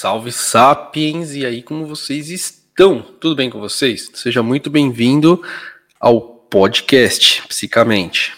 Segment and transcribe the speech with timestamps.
[0.00, 1.34] Salve Sapiens!
[1.34, 3.02] E aí, como vocês estão?
[3.02, 4.08] Tudo bem com vocês?
[4.14, 5.42] Seja muito bem-vindo
[5.98, 8.32] ao podcast Psicamente.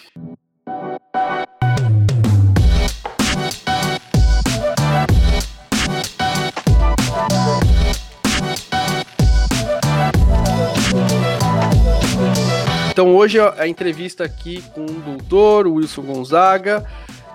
[12.91, 16.87] Então hoje a entrevista aqui com o doutor Wilson Gonzaga,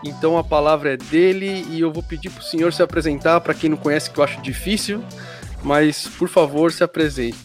[0.07, 3.55] então a palavra é dele e eu vou pedir para o senhor se apresentar, para
[3.55, 5.02] quem não conhece, que eu acho difícil,
[5.62, 7.38] mas por favor se apresente.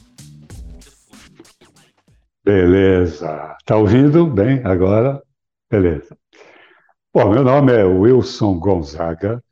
[2.43, 3.55] Beleza.
[3.65, 5.21] Tá ouvindo bem agora?
[5.69, 6.17] Beleza.
[7.13, 9.43] Bom, meu nome é Wilson Gonzaga,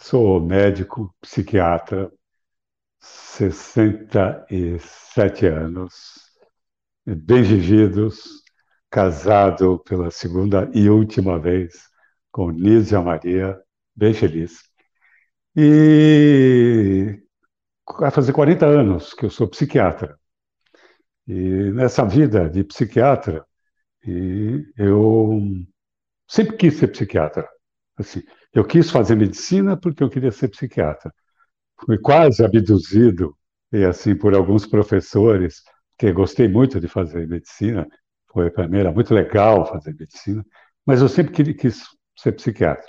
[0.00, 2.10] sou médico, psiquiatra,
[3.00, 5.92] 67 anos,
[7.06, 8.42] bem vividos,
[8.90, 11.93] casado pela segunda e última vez
[12.34, 13.56] com Nízia Maria,
[13.94, 14.58] bem feliz.
[15.56, 17.22] E
[17.96, 20.18] vai fazer 40 anos que eu sou psiquiatra.
[21.28, 23.46] E nessa vida de psiquiatra,
[24.76, 25.40] eu
[26.26, 27.48] sempre quis ser psiquiatra.
[27.96, 28.20] Assim,
[28.52, 31.14] eu quis fazer medicina porque eu queria ser psiquiatra.
[31.86, 33.36] Fui quase abduzido
[33.72, 35.62] e assim por alguns professores,
[35.96, 37.86] que gostei muito de fazer medicina.
[38.32, 40.44] Foi para mim era muito legal fazer medicina,
[40.84, 42.86] mas eu sempre quis ser psiquiatra.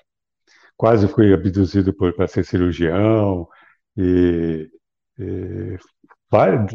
[0.77, 3.47] Quase fui abduzido para ser cirurgião
[3.97, 4.69] e,
[5.19, 5.77] e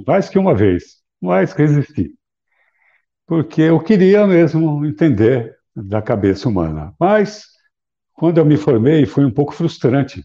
[0.06, 2.14] mais que uma vez, mas resisti.
[3.26, 6.94] Porque eu queria mesmo entender da cabeça humana.
[6.98, 7.44] Mas,
[8.14, 10.24] quando eu me formei, foi um pouco frustrante,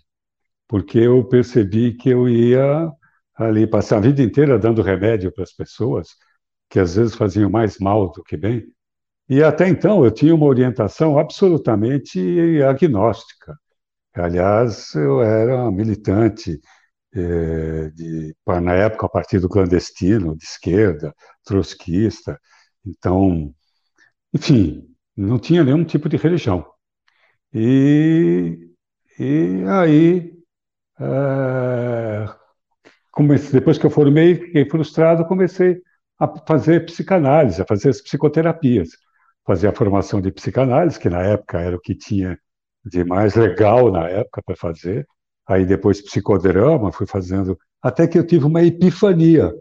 [0.67, 2.91] porque eu percebi que eu ia
[3.35, 6.09] ali passar a vida inteira dando remédio para as pessoas,
[6.69, 8.65] que às vezes faziam mais mal do que bem,
[9.29, 12.19] e até então eu tinha uma orientação absolutamente
[12.63, 13.57] agnóstica.
[14.13, 16.59] Aliás, eu era militante
[17.13, 21.13] eh, de, na época, partido clandestino, de esquerda,
[21.45, 22.39] trotskista.
[22.85, 23.53] Então,
[24.33, 26.65] enfim, não tinha nenhum tipo de religião.
[27.53, 28.69] E,
[29.19, 30.33] e aí,
[30.99, 32.27] é,
[33.11, 35.81] comecei, depois que eu formei, fiquei frustrado, comecei
[36.19, 38.89] a fazer psicanálise, a fazer as psicoterapias
[39.45, 42.37] fazer a formação de psicanálise, que na época era o que tinha
[42.83, 45.07] de mais legal na época para fazer.
[45.47, 49.53] Aí depois psicodrama, fui fazendo, até que eu tive uma epifania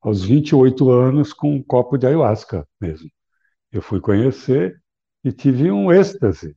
[0.00, 3.10] aos 28 anos com um copo de ayahuasca mesmo.
[3.72, 4.80] Eu fui conhecer
[5.24, 6.56] e tive um êxtase.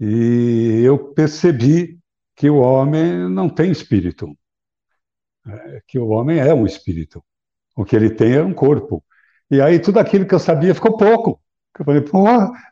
[0.00, 1.98] E eu percebi
[2.36, 4.28] que o homem não tem espírito,
[5.44, 5.80] né?
[5.86, 7.22] que o homem é um espírito.
[7.76, 9.04] O que ele tem é um corpo.
[9.50, 11.40] E aí tudo aquilo que eu sabia ficou pouco.
[11.78, 12.26] Eu falei, pô,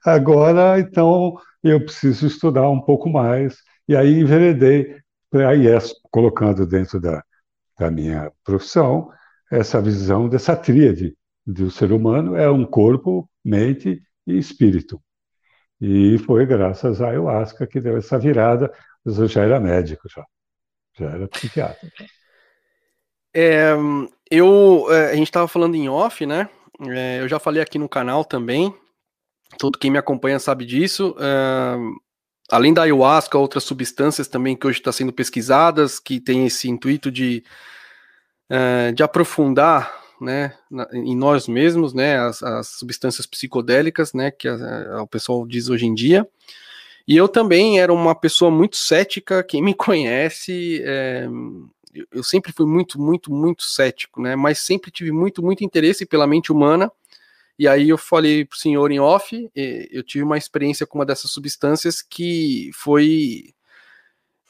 [0.04, 3.56] agora então eu preciso estudar um pouco mais.
[3.88, 7.22] E aí enveredei para a IES, colocando dentro da,
[7.78, 9.10] da minha profissão
[9.50, 15.00] essa visão dessa tríade do ser humano é um corpo, mente e espírito.
[15.80, 18.72] E foi graças à ayahuasca que deu essa virada,
[19.04, 20.24] mas eu já era médico, já,
[20.98, 21.88] já era psiquiatra.
[23.34, 23.74] É,
[24.30, 26.48] eu, é, a gente estava falando em off, né?
[26.88, 28.74] É, eu já falei aqui no canal também,
[29.58, 31.14] todo quem me acompanha sabe disso.
[31.18, 31.96] Uh,
[32.50, 36.68] além da ayahuasca, outras substâncias também que hoje estão tá sendo pesquisadas, que tem esse
[36.68, 37.42] intuito de,
[38.50, 44.48] uh, de aprofundar né, na, em nós mesmos, né, as, as, substâncias psicodélicas, né, que
[44.48, 44.54] a,
[44.96, 46.26] a, o pessoal diz hoje em dia.
[47.06, 51.28] E eu também era uma pessoa muito cética, quem me conhece, é,
[52.12, 56.26] eu sempre fui muito, muito, muito cético, né, mas sempre tive muito, muito interesse pela
[56.26, 56.90] mente humana,
[57.58, 61.30] e aí eu falei pro senhor em off, eu tive uma experiência com uma dessas
[61.30, 63.54] substâncias que foi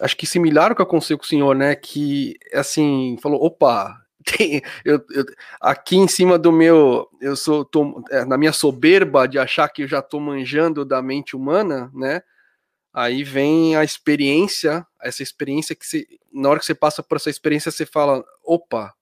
[0.01, 1.75] acho que similar ao que aconteceu com o senhor, né?
[1.75, 5.25] Que assim, falou, opa, tem, eu, eu,
[5.61, 9.83] aqui em cima do meu, eu sou tô, é, na minha soberba de achar que
[9.83, 12.23] eu já tô manjando da mente humana, né?
[12.93, 17.29] Aí vem a experiência, essa experiência que você, na hora que você passa por essa
[17.29, 18.95] experiência, você fala, opa,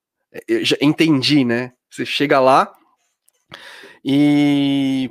[0.49, 1.73] eu já entendi, né?
[1.89, 2.73] Você chega lá,
[4.05, 5.11] e,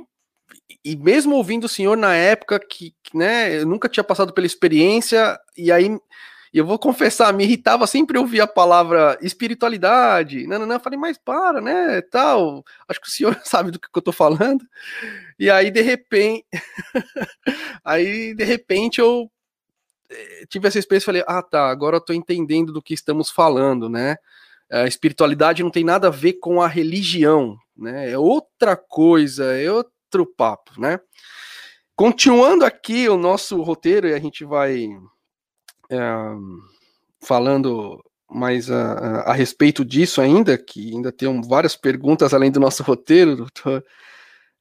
[0.84, 5.38] e mesmo ouvindo o senhor na época que, né, eu nunca tinha passado pela experiência,
[5.56, 5.98] e aí
[6.54, 10.46] eu vou confessar, me irritava sempre ouvir a palavra espiritualidade.
[10.46, 12.64] Não, não, não, eu falei, mas para, né, tal.
[12.88, 14.64] Acho que o senhor sabe do que, eu tô falando.
[15.36, 16.46] E aí, de repente,
[17.84, 19.28] aí, de repente, eu
[20.10, 23.30] eh, tive essa experiência e falei, ah, tá, agora eu tô entendendo do que estamos
[23.30, 24.16] falando, né?
[24.70, 28.10] A espiritualidade não tem nada a ver com a religião, né?
[28.10, 30.98] É outra coisa, é outro papo, né?
[31.96, 34.88] Continuando aqui o nosso roteiro, e a gente vai
[35.90, 35.98] é,
[37.20, 42.58] falando mais a, a, a, respeito disso ainda, que ainda tem várias perguntas além do
[42.58, 43.84] nosso roteiro, doutor.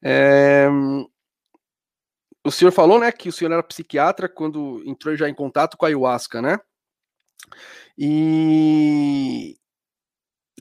[0.03, 0.67] É,
[2.45, 5.85] o senhor falou, né, que o senhor era psiquiatra quando entrou já em contato com
[5.85, 6.59] a ayahuasca, né?
[7.97, 9.57] E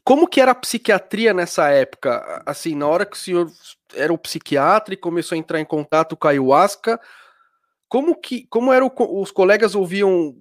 [0.04, 2.42] como que era a psiquiatria nessa época?
[2.44, 3.50] Assim, na hora que o senhor
[3.94, 7.00] era um psiquiatra e começou a entrar em contato com a ayahuasca,
[7.88, 10.34] como que como eram os colegas ouviam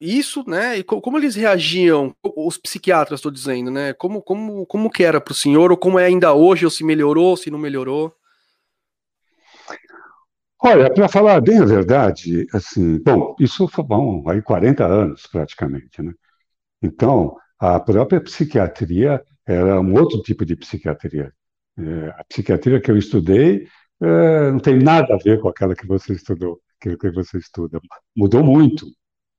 [0.00, 0.78] isso, né?
[0.78, 3.92] E como eles reagiam, os psiquiatras, estou dizendo, né?
[3.92, 6.82] Como, como, como que era para o senhor, ou como é ainda hoje, ou se
[6.82, 8.14] melhorou, se não melhorou?
[10.62, 16.02] Olha, para falar bem a verdade, assim, bom, isso foi bom, aí 40 anos praticamente,
[16.02, 16.12] né?
[16.82, 21.32] Então, a própria psiquiatria era um outro tipo de psiquiatria.
[21.78, 23.68] É, a psiquiatria que eu estudei
[24.00, 27.78] é, não tem nada a ver com aquela que você estudou, aquilo que você estuda.
[28.16, 28.86] Mudou muito.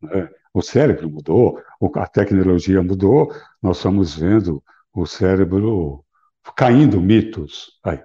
[0.02, 0.30] Né?
[0.54, 1.60] O cérebro mudou,
[1.96, 4.62] a tecnologia mudou, nós estamos vendo
[4.94, 6.06] o cérebro
[6.56, 7.80] caindo mitos.
[7.84, 8.00] Aí.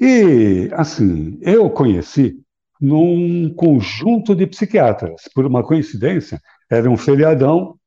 [0.00, 2.40] E, assim, eu conheci
[2.80, 5.22] num conjunto de psiquiatras.
[5.34, 7.78] Por uma coincidência, era um feriadão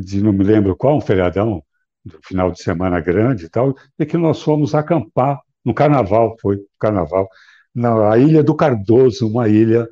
[0.00, 1.62] de não me lembro qual, um feriadão,
[2.04, 6.60] do final de semana grande e tal, e que nós fomos acampar no carnaval, foi
[6.78, 7.28] carnaval,
[7.74, 9.88] na Ilha do Cardoso, uma ilha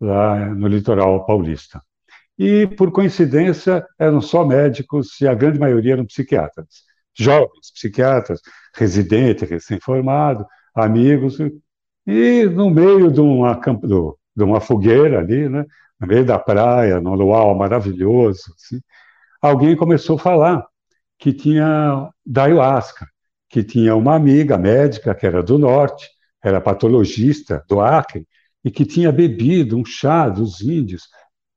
[0.00, 1.80] lá no litoral paulista.
[2.38, 6.84] E, por coincidência, eram só médicos e a grande maioria eram psiquiatras.
[7.16, 8.40] Jovens psiquiatras,
[8.74, 11.38] residente, recém-formado, amigos.
[12.06, 13.58] E no meio de uma,
[14.36, 15.64] de uma fogueira ali, né,
[16.00, 18.80] no meio da praia, no luau maravilhoso, assim,
[19.48, 20.66] alguém começou a falar
[21.18, 23.06] que tinha da ayahuasca,
[23.48, 26.08] que tinha uma amiga médica que era do norte,
[26.42, 28.26] era patologista do Acre,
[28.64, 31.02] e que tinha bebido um chá dos índios.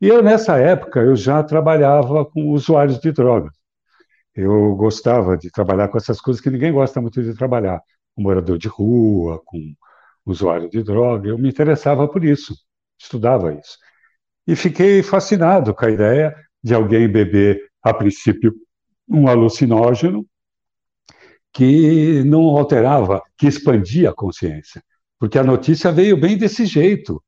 [0.01, 3.53] E eu, nessa época, eu já trabalhava com usuários de drogas.
[4.35, 7.81] Eu gostava de trabalhar com essas coisas que ninguém gosta muito de trabalhar,
[8.13, 9.73] com morador de rua, com
[10.25, 11.29] usuário de droga.
[11.29, 12.53] Eu me interessava por isso,
[12.99, 13.77] estudava isso.
[14.45, 18.53] E fiquei fascinado com a ideia de alguém beber a princípio,
[19.07, 20.25] um alucinógeno
[21.53, 24.83] que não alterava, que expandia a consciência.
[25.19, 27.21] Porque a notícia veio bem desse jeito,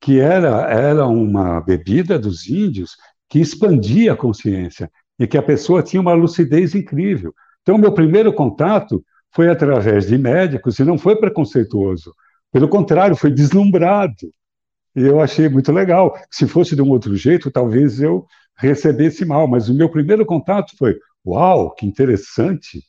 [0.00, 2.96] que era, era uma bebida dos índios
[3.28, 7.34] que expandia a consciência e que a pessoa tinha uma lucidez incrível.
[7.62, 9.04] Então, meu primeiro contato
[9.34, 12.12] foi através de médicos e não foi preconceituoso.
[12.52, 14.30] Pelo contrário, foi deslumbrado.
[14.96, 16.18] E eu achei muito legal.
[16.30, 18.26] Se fosse de um outro jeito, talvez eu
[18.56, 22.82] recebesse mal, mas o meu primeiro contato foi: uau, que interessante!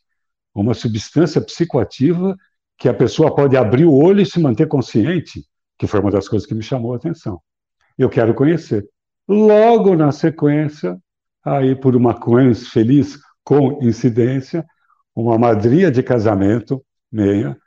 [0.56, 2.36] Uma substância psicoativa
[2.77, 5.45] que a pessoa pode abrir o olho e se manter consciente,
[5.77, 7.42] que foi uma das coisas que me chamou a atenção.
[7.98, 8.88] Eu quero conhecer.
[9.27, 10.98] Logo na sequência,
[11.44, 12.18] aí por uma
[12.71, 14.65] feliz coincidência,
[15.15, 17.57] uma madrinha de casamento meia,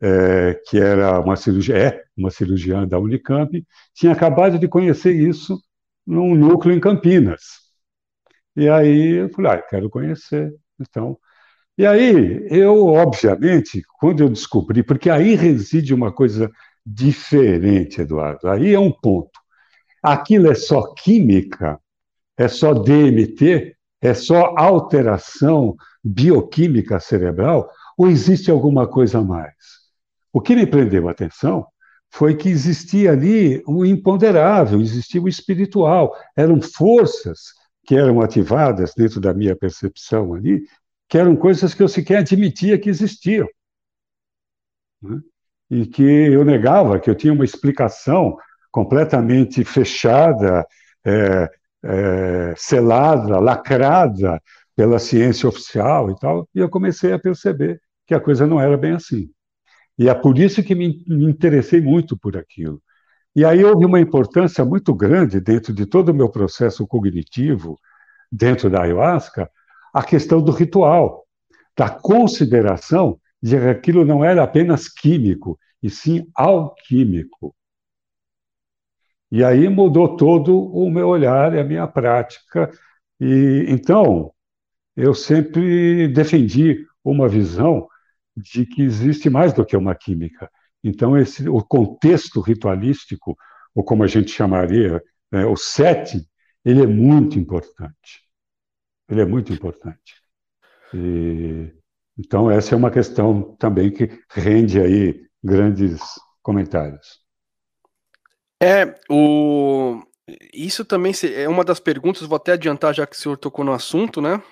[0.00, 3.64] é, que era uma cirurgia, é uma cirurgiã da Unicamp,
[3.94, 5.60] tinha acabado de conhecer isso
[6.06, 7.40] num núcleo em Campinas.
[8.56, 10.52] E aí eu falei, ah, eu quero conhecer.
[10.80, 11.18] Então,
[11.76, 16.50] e aí eu, obviamente, quando eu descobri, porque aí reside uma coisa
[16.84, 19.30] diferente, Eduardo, aí é um ponto.
[20.02, 21.80] Aquilo é só química,
[22.36, 29.77] é só DMT, é só alteração bioquímica cerebral, ou existe alguma coisa a mais?
[30.32, 31.66] O que me prendeu a atenção
[32.10, 37.52] foi que existia ali o imponderável, existia o espiritual, eram forças
[37.84, 40.62] que eram ativadas dentro da minha percepção ali,
[41.08, 43.46] que eram coisas que eu sequer admitia que existiam.
[45.02, 45.20] Né?
[45.70, 48.36] E que eu negava, que eu tinha uma explicação
[48.70, 50.66] completamente fechada,
[51.04, 51.50] é,
[51.82, 54.40] é, selada, lacrada
[54.76, 58.76] pela ciência oficial e tal, e eu comecei a perceber que a coisa não era
[58.76, 59.30] bem assim.
[59.98, 62.80] E é por isso que me, interessei muito por aquilo.
[63.34, 67.78] E aí houve uma importância muito grande dentro de todo o meu processo cognitivo,
[68.30, 69.50] dentro da ayahuasca,
[69.92, 71.24] a questão do ritual,
[71.76, 77.54] da consideração de que aquilo não era apenas químico, e sim alquímico.
[79.30, 82.70] E aí mudou todo o meu olhar e a minha prática.
[83.20, 84.32] E então,
[84.96, 87.88] eu sempre defendi uma visão
[88.38, 90.50] de que existe mais do que uma química.
[90.82, 93.36] Então, esse, o contexto ritualístico,
[93.74, 96.24] ou como a gente chamaria, né, o setting,
[96.64, 98.22] ele é muito importante.
[99.08, 100.22] Ele é muito importante.
[100.94, 101.72] E,
[102.16, 106.00] então, essa é uma questão também que rende aí grandes
[106.42, 107.20] comentários.
[108.60, 110.02] É, o,
[110.52, 113.72] isso também é uma das perguntas, vou até adiantar já que o senhor tocou no
[113.72, 114.42] assunto, né?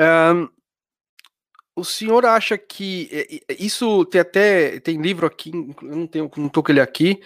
[0.00, 0.48] Um,
[1.78, 5.50] o senhor acha que isso tem até tem livro aqui,
[5.82, 7.20] eu não tenho, não tô com ele aqui,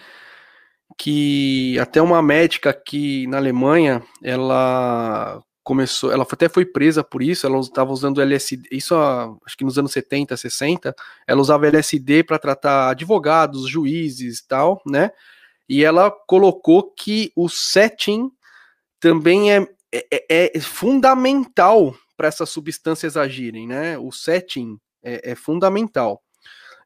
[0.97, 7.47] que até uma médica aqui na Alemanha, ela começou, ela até foi presa por isso,
[7.47, 8.93] ela estava usando LSD, isso
[9.45, 10.95] acho que nos anos 70, 60,
[11.25, 15.11] ela usava LSD para tratar advogados, juízes e tal, né?
[15.67, 18.29] E ela colocou que o setting
[18.99, 23.97] também é, é, é fundamental para essas substâncias agirem, né?
[23.97, 26.21] O setting é, é fundamental.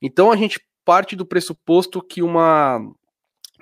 [0.02, 2.80] Então a gente parte do pressuposto que uma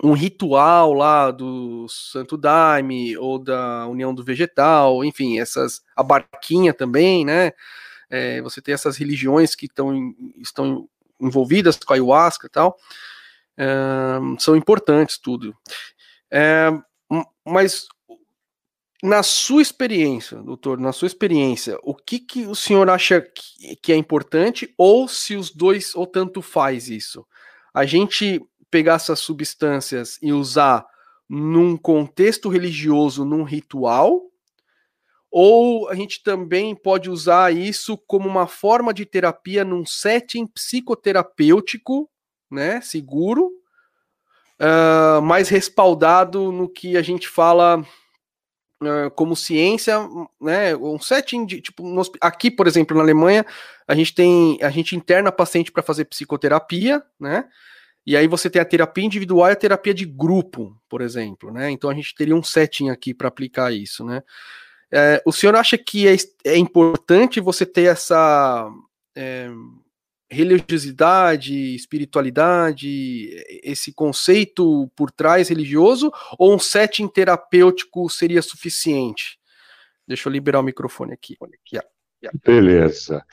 [0.04, 6.74] um ritual lá do Santo Daime ou da União do Vegetal, enfim, essas a barquinha
[6.74, 7.52] também, né?
[8.10, 10.88] É, você tem essas religiões que tão, estão
[11.20, 12.78] envolvidas com a ayahuasca e tal,
[13.58, 13.66] é,
[14.38, 15.56] são importantes tudo.
[16.30, 16.70] É,
[17.46, 17.88] mas
[19.06, 23.94] na sua experiência, doutor, na sua experiência, o que, que o senhor acha que, que
[23.94, 27.26] é importante ou se os dois ou tanto faz isso?
[27.74, 30.86] A gente pegar essas substâncias e usar
[31.30, 34.22] num contexto religioso, num ritual,
[35.32, 42.10] ou a gente também pode usar isso como uma forma de terapia num setting psicoterapêutico,
[42.50, 43.52] né, seguro,
[44.60, 47.86] uh, mais respaldado no que a gente fala
[49.16, 49.98] como ciência,
[50.40, 51.84] né, um setting de tipo
[52.22, 53.46] aqui, por exemplo, na Alemanha,
[53.88, 57.46] a gente tem a gente interna paciente para fazer psicoterapia, né?
[58.06, 61.72] E aí você tem a terapia individual e a terapia de grupo, por exemplo, né?
[61.72, 64.22] Então a gente teria um setting aqui para aplicar isso, né?
[64.92, 66.16] É, o senhor acha que é,
[66.46, 68.72] é importante você ter essa
[69.16, 69.50] é,
[70.36, 73.30] religiosidade, espiritualidade,
[73.64, 79.40] esse conceito por trás religioso, ou um setting terapêutico seria suficiente?
[80.08, 81.36] Deixa eu liberar o microfone aqui.
[82.46, 83.24] Beleza.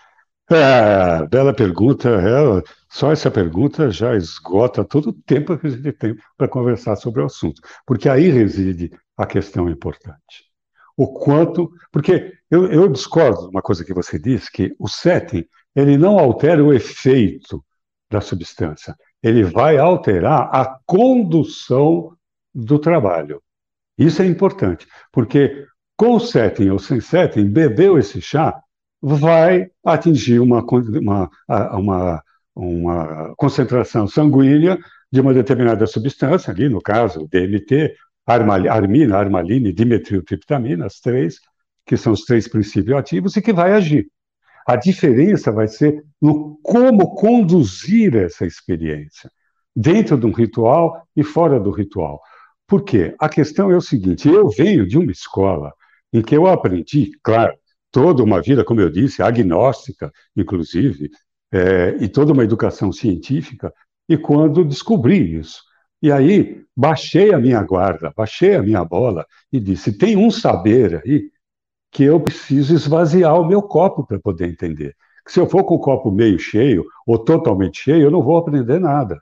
[0.51, 2.09] É, bela pergunta.
[2.09, 6.97] É, só essa pergunta já esgota todo o tempo que a gente tem para conversar
[6.97, 10.51] sobre o assunto, porque aí reside a questão importante.
[10.97, 11.71] O quanto.
[11.91, 16.19] Porque eu, eu discordo de uma coisa que você disse, que o setting ele não
[16.19, 17.65] altera o efeito
[18.11, 22.15] da substância, ele vai alterar a condução
[22.55, 23.43] do trabalho.
[23.97, 28.61] Isso é importante, porque com setting ou sem setting, bebeu esse chá,
[29.01, 30.65] vai atingir uma,
[31.01, 31.31] uma,
[31.73, 32.23] uma,
[32.55, 34.79] uma concentração sanguínea
[35.11, 37.95] de uma determinada substância, ali no caso, DMT,
[38.27, 41.37] armina, armaline, dimetiltriptamina, as três,
[41.85, 44.07] que são os três princípios ativos, e que vai agir.
[44.67, 49.31] A diferença vai ser no como conduzir essa experiência,
[49.75, 52.21] dentro de um ritual e fora do ritual.
[52.67, 53.15] Por quê?
[53.19, 55.73] A questão é o seguinte: eu venho de uma escola
[56.13, 57.55] em que eu aprendi, claro,
[57.91, 61.11] toda uma vida, como eu disse, agnóstica, inclusive,
[61.53, 63.73] é, e toda uma educação científica,
[64.09, 65.63] e quando descobri isso.
[66.01, 71.03] E aí baixei a minha guarda, baixei a minha bola e disse: tem um saber
[71.05, 71.31] aí
[71.93, 74.97] que eu preciso esvaziar o meu copo para poder entender.
[75.29, 78.81] Se eu for com o copo meio cheio ou totalmente cheio, eu não vou aprender
[78.81, 79.21] nada.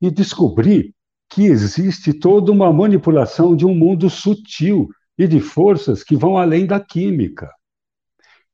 [0.00, 0.94] E descobri
[1.30, 6.66] que existe toda uma manipulação de um mundo sutil e de forças que vão além
[6.66, 7.50] da química.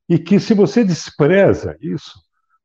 [0.08, 2.12] E que se você despreza isso,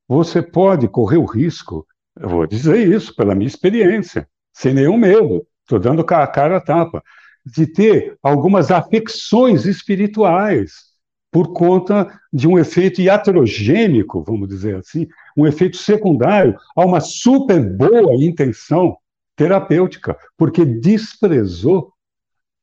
[0.08, 1.86] você pode correr o risco,
[2.20, 6.62] eu vou dizer isso pela minha experiência, sem nenhum medo, estou dando a cara a
[6.62, 7.04] tapa,
[7.46, 10.94] de ter algumas afecções espirituais
[11.32, 17.60] por conta de um efeito iatrogênico, vamos dizer assim, um efeito secundário a uma super
[17.76, 18.96] boa intenção
[19.36, 21.92] terapêutica, porque desprezou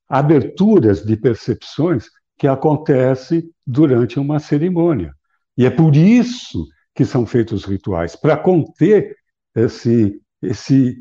[0.08, 2.06] aberturas de percepções
[2.38, 5.12] que acontece durante uma cerimônia.
[5.56, 9.16] E é por isso que são feitos os rituais, para conter
[9.54, 10.96] esse, esse,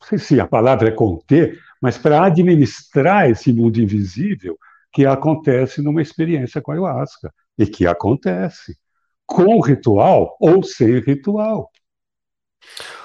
[0.00, 4.56] não sei se a palavra é conter, mas para administrar esse mundo invisível
[4.92, 8.76] que acontece numa experiência com a ayahuasca, e que acontece
[9.26, 11.70] com ritual ou sem ritual.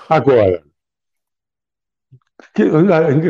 [0.07, 0.63] Agora,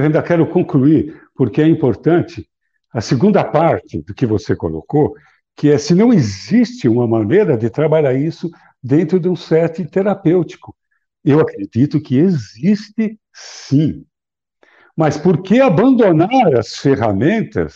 [0.04, 2.48] ainda quero concluir, porque é importante
[2.92, 5.16] a segunda parte do que você colocou,
[5.56, 8.50] que é se não existe uma maneira de trabalhar isso
[8.82, 10.76] dentro de um set terapêutico.
[11.24, 14.06] Eu acredito que existe sim.
[14.98, 17.76] Mas por que abandonar as ferramentas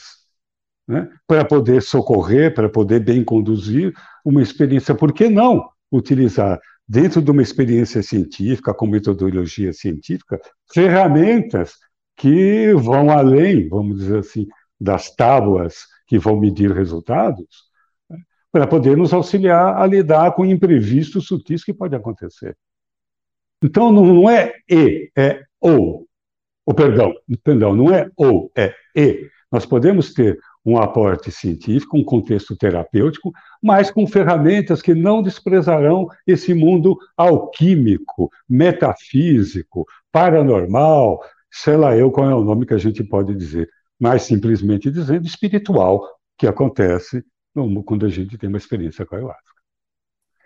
[0.88, 3.94] né, para poder socorrer, para poder bem conduzir
[4.26, 4.96] uma experiência?
[4.96, 10.42] Por que não utilizar, dentro de uma experiência científica, com metodologia científica,
[10.74, 11.76] ferramentas
[12.18, 14.48] que vão além, vamos dizer assim,
[14.80, 17.70] das tábuas que vão medir resultados,
[18.10, 18.18] né,
[18.52, 22.58] para poder nos auxiliar a lidar com imprevistos sutis que podem acontecer.
[23.64, 26.08] Então, não é e, é ou.
[26.66, 27.14] O perdão,
[27.44, 29.30] perdão, não é ou, é e.
[29.52, 36.08] Nós podemos ter um aporte científico, um contexto terapêutico, mas com ferramentas que não desprezarão
[36.26, 41.20] esse mundo alquímico, metafísico, paranormal,
[41.52, 45.26] sei lá eu qual é o nome que a gente pode dizer, mais simplesmente dizendo
[45.26, 47.24] espiritual, que acontece
[47.86, 49.51] quando a gente tem uma experiência com a ayahuasca.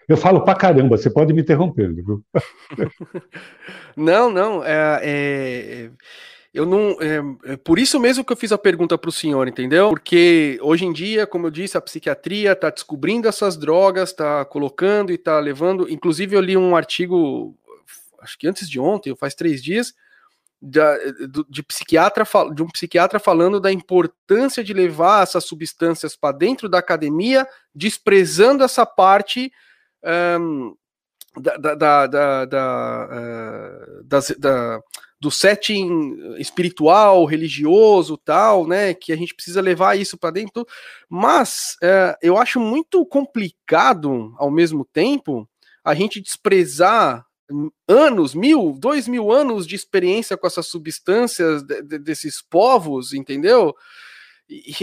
[0.08, 2.24] Eu falo pra caramba, você pode me interrompendo, viu?
[3.96, 5.90] não, não, é, é
[6.56, 6.96] eu não.
[7.02, 9.90] É, é, por isso mesmo que eu fiz a pergunta para o senhor, entendeu?
[9.90, 15.12] Porque hoje em dia, como eu disse, a psiquiatria está descobrindo essas drogas, está colocando
[15.12, 15.90] e está levando.
[15.90, 17.54] Inclusive, eu li um artigo,
[18.22, 19.94] acho que antes de ontem, faz três dias,
[20.62, 20.80] de,
[21.50, 26.78] de, psiquiatra, de um psiquiatra falando da importância de levar essas substâncias para dentro da
[26.78, 29.52] academia, desprezando essa parte.
[30.06, 30.76] Um,
[31.38, 34.80] da, da, da, da, uh, da
[35.20, 38.94] do setting espiritual, religioso, tal, né?
[38.94, 40.66] Que a gente precisa levar isso para dentro.
[41.10, 45.50] Mas é, eu acho muito complicado, ao mesmo tempo,
[45.84, 47.26] a gente desprezar
[47.88, 53.74] anos, mil, dois mil anos de experiência com essas substâncias de, de, desses povos, entendeu?
[54.48, 54.76] E,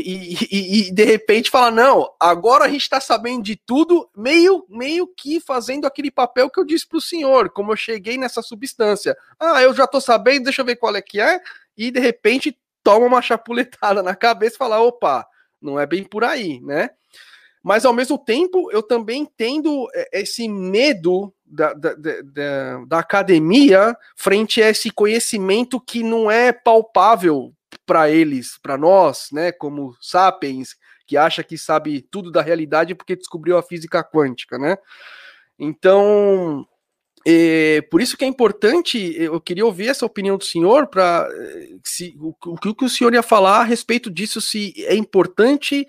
[0.51, 5.07] e, e, de repente fala: não, agora a gente está sabendo de tudo, meio, meio
[5.07, 9.17] que fazendo aquele papel que eu disse para o senhor, como eu cheguei nessa substância.
[9.39, 11.41] Ah, eu já estou sabendo, deixa eu ver qual é que é,
[11.77, 15.25] e de repente toma uma chapuletada na cabeça e fala: opa,
[15.61, 16.91] não é bem por aí, né?
[17.63, 23.97] Mas ao mesmo tempo, eu também entendo é, esse medo da, da, da, da academia
[24.17, 27.55] frente a esse conhecimento que não é palpável
[27.87, 30.77] para eles, para nós, né, como sapiens,
[31.07, 34.77] que acha que sabe tudo da realidade porque descobriu a física quântica, né?
[35.59, 36.67] Então,
[37.27, 41.29] é, por isso que é importante, eu queria ouvir essa opinião do senhor para
[41.85, 45.87] se o, o que o senhor ia falar a respeito disso, se é importante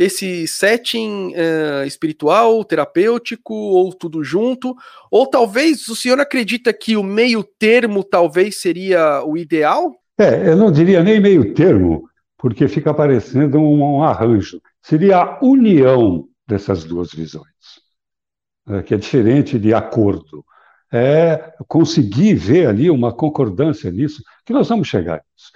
[0.00, 4.74] esse setting uh, espiritual, terapêutico, ou tudo junto,
[5.10, 9.99] ou talvez o senhor acredita que o meio termo talvez seria o ideal?
[10.20, 12.06] É, eu não diria nem meio termo,
[12.36, 14.60] porque fica parecendo um, um arranjo.
[14.82, 17.46] Seria a união dessas duas visões,
[18.68, 20.44] é, que é diferente de acordo.
[20.92, 25.52] É conseguir ver ali uma concordância nisso, que nós vamos chegar nisso.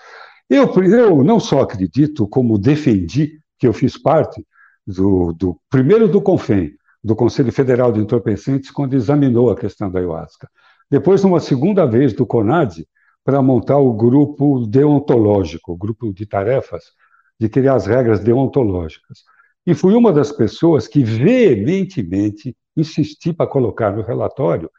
[0.49, 4.47] Eu, eu não só acredito, como defendi, que eu fiz parte
[4.87, 6.73] do, do primeiro do CONFEM,
[7.03, 10.49] do Conselho Federal de Entorpecentes, quando examinou a questão da ayahuasca.
[10.91, 12.87] Depois, numa segunda vez, do CONAD,
[13.25, 16.93] para montar o grupo deontológico, o grupo de tarefas,
[17.41, 19.25] de criar as regras deontológicas.
[19.67, 24.71] E fui uma das pessoas que veementemente insisti para colocar no relatório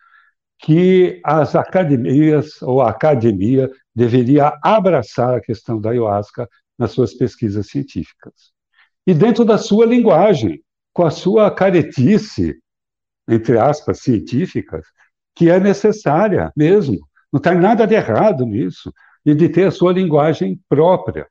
[0.60, 7.68] que as academias ou a academia deveria abraçar a questão da ayahuasca nas suas pesquisas
[7.68, 8.54] científicas.
[9.08, 10.62] E dentro da sua linguagem,
[10.94, 12.56] com a sua caretice,
[13.28, 14.86] entre aspas, científicas,
[15.36, 17.00] que é necessária mesmo.
[17.36, 18.94] Não tem nada de errado nisso,
[19.26, 21.28] e de ter a sua linguagem própria.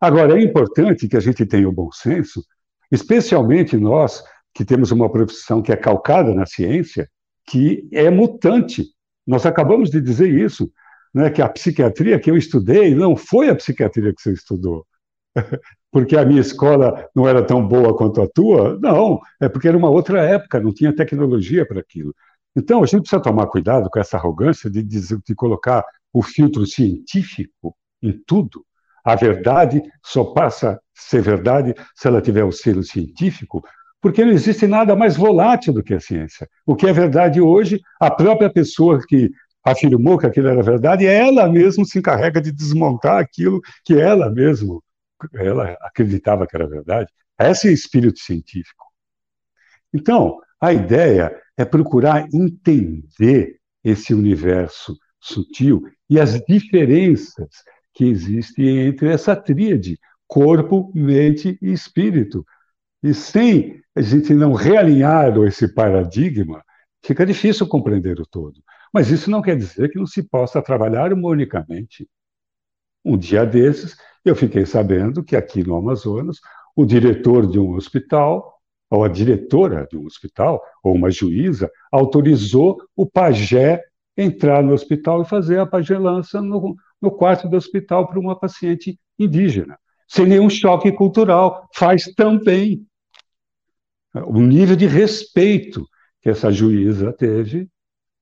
[0.00, 2.44] Agora, é importante que a gente tenha o bom senso,
[2.92, 4.22] especialmente nós
[4.54, 7.10] que temos uma profissão que é calcada na ciência,
[7.44, 8.84] que é mutante.
[9.26, 10.70] Nós acabamos de dizer isso,
[11.12, 14.86] né, que a psiquiatria que eu estudei não foi a psiquiatria que você estudou.
[15.90, 18.78] Porque a minha escola não era tão boa quanto a tua?
[18.78, 22.14] Não, é porque era uma outra época, não tinha tecnologia para aquilo.
[22.58, 26.66] Então, a gente precisa tomar cuidado com essa arrogância de, dizer, de colocar o filtro
[26.66, 28.64] científico em tudo.
[29.04, 33.62] A verdade só passa a ser verdade se ela tiver o selo científico,
[34.00, 36.48] porque não existe nada mais volátil do que a ciência.
[36.66, 39.30] O que é verdade hoje, a própria pessoa que
[39.64, 44.80] afirmou que aquilo era verdade, ela mesma se encarrega de desmontar aquilo que ela mesma
[45.34, 47.12] ela acreditava que era verdade.
[47.38, 48.84] Esse é o espírito científico.
[49.94, 57.48] Então, a ideia é procurar entender esse universo sutil e as diferenças
[57.92, 62.46] que existem entre essa tríade, corpo, mente e espírito.
[63.02, 66.62] E sem a gente não realinhar esse paradigma,
[67.04, 68.62] fica difícil compreender o todo.
[68.94, 72.08] Mas isso não quer dizer que não se possa trabalhar harmonicamente.
[73.04, 76.38] Um dia desses, eu fiquei sabendo que aqui no Amazonas,
[76.76, 78.57] o diretor de um hospital
[78.90, 83.82] ou a diretora de um hospital, ou uma juíza, autorizou o pajé
[84.16, 88.98] entrar no hospital e fazer a pagelança no, no quarto do hospital para uma paciente
[89.18, 91.68] indígena, sem nenhum choque cultural.
[91.74, 92.84] Faz também.
[94.26, 95.86] O nível de respeito
[96.20, 97.68] que essa juíza teve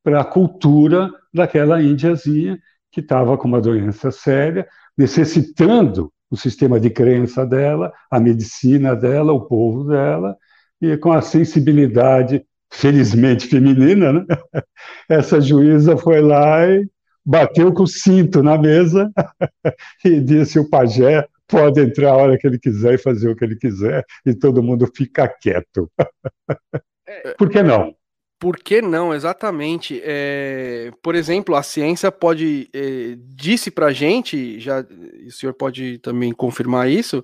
[0.03, 2.59] para a cultura daquela índiazinha
[2.91, 9.33] que estava com uma doença séria, necessitando o sistema de crença dela, a medicina dela,
[9.33, 10.37] o povo dela,
[10.81, 14.25] e com a sensibilidade, felizmente feminina, né?
[15.09, 16.89] essa juíza foi lá e
[17.25, 19.11] bateu com o cinto na mesa
[20.05, 23.45] e disse: o pajé pode entrar a hora que ele quiser e fazer o que
[23.45, 25.91] ele quiser, e todo mundo fica quieto.
[27.09, 27.95] É, Por que não?
[28.39, 29.15] Por que não?
[29.15, 30.03] Exatamente.
[30.05, 34.85] É, por exemplo, a ciência pode é, disse para gente, já
[35.25, 37.23] o senhor pode também confirmar isso,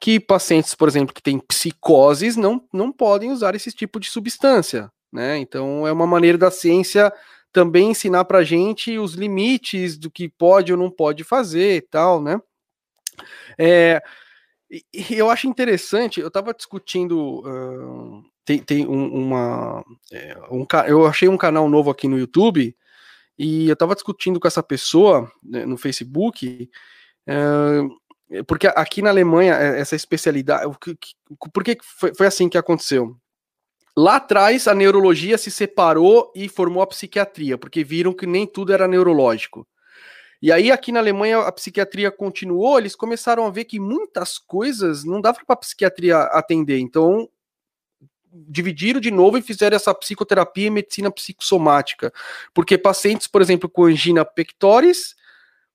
[0.00, 4.90] que pacientes, por exemplo, que têm psicoses não, não podem usar esse tipo de substância,
[5.12, 5.38] né?
[5.38, 7.12] Então é uma maneira da ciência
[7.52, 12.22] também ensinar para gente os limites do que pode ou não pode fazer e tal,
[12.22, 12.40] né?
[13.58, 14.00] É,
[15.10, 19.84] eu acho interessante, eu estava discutindo uh, tem, tem um, uma.
[20.10, 22.74] É, um, eu achei um canal novo aqui no YouTube
[23.38, 26.70] e eu estava discutindo com essa pessoa né, no Facebook.
[27.26, 27.34] É,
[28.46, 30.70] porque aqui na Alemanha, é, essa especialidade.
[31.52, 33.16] Por que foi, foi assim que aconteceu?
[33.96, 38.72] Lá atrás, a neurologia se separou e formou a psiquiatria, porque viram que nem tudo
[38.72, 39.66] era neurológico.
[40.40, 45.04] E aí, aqui na Alemanha, a psiquiatria continuou, eles começaram a ver que muitas coisas
[45.04, 46.78] não dava para a psiquiatria atender.
[46.78, 47.28] Então,
[48.32, 52.12] dividiram de novo e fizeram essa psicoterapia e medicina psicossomática.
[52.54, 55.16] Porque pacientes, por exemplo, com angina pectoris,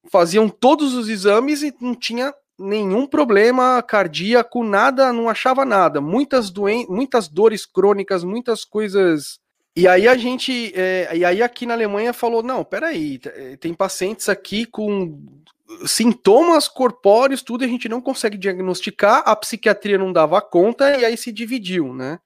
[0.09, 2.33] faziam todos os exames e não tinha
[2.63, 5.99] nenhum problema cardíaco, nada, não achava nada.
[5.99, 9.39] Muitas doen muitas dores crônicas, muitas coisas.
[9.75, 13.73] E aí a gente, é, e aí aqui na Alemanha falou, não, peraí, eh, tem
[13.73, 15.19] pacientes aqui com
[15.85, 21.17] sintomas corpóreos, tudo a gente não consegue diagnosticar, a psiquiatria não dava conta e aí
[21.17, 22.19] se dividiu, né?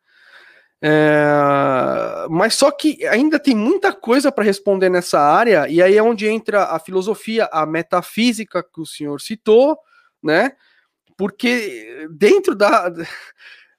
[0.80, 6.04] É, mas só que ainda tem muita coisa para responder nessa área, e aí é
[6.04, 9.78] onde entra a filosofia, a metafísica que o senhor citou,
[10.22, 10.52] né?
[11.18, 12.92] Porque dentro da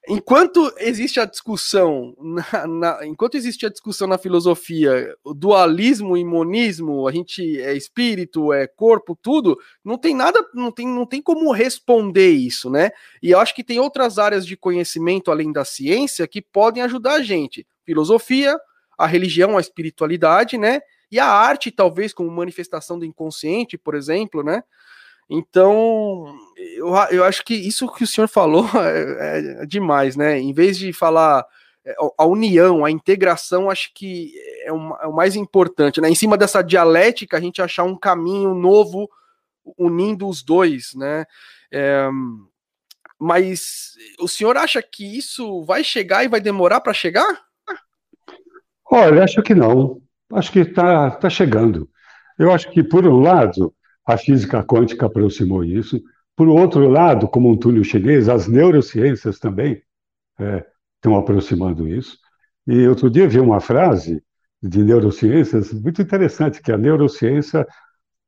[0.08, 7.06] enquanto existe a discussão, na, na, enquanto existe a discussão na filosofia, dualismo e monismo,
[7.06, 11.52] a gente é espírito, é corpo, tudo, não tem nada, não tem, não tem como
[11.52, 12.90] responder isso, né?
[13.22, 17.14] E eu acho que tem outras áreas de conhecimento além da ciência que podem ajudar
[17.14, 17.66] a gente.
[17.84, 18.58] Filosofia,
[18.96, 20.80] a religião, a espiritualidade, né?
[21.10, 24.62] E a arte, talvez, como manifestação do inconsciente, por exemplo, né?
[25.30, 30.38] Então, eu, eu acho que isso que o senhor falou é, é demais, né?
[30.38, 31.44] Em vez de falar
[31.84, 34.32] é, a união, a integração, acho que
[34.64, 36.08] é, uma, é, o mais importante, né?
[36.08, 39.08] Em cima dessa dialética, a gente achar um caminho novo
[39.76, 41.24] unindo os dois, né?
[41.72, 42.08] É,
[43.18, 47.42] mas o senhor acha que isso vai chegar e vai demorar para chegar?
[48.90, 50.00] Olha, acho que não.
[50.32, 51.88] Acho que está tá chegando.
[52.38, 53.74] Eu acho que, por um lado,
[54.12, 56.02] a física quântica aproximou isso.
[56.34, 59.82] Por outro lado, como um túnel chinês, as neurociências também
[60.38, 60.64] é,
[60.96, 62.16] estão aproximando isso.
[62.66, 64.22] E outro dia vi uma frase
[64.62, 67.66] de neurociências muito interessante, que a neurociência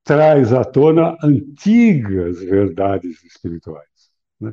[0.04, 4.10] traz à tona antigas verdades espirituais.
[4.40, 4.52] Né?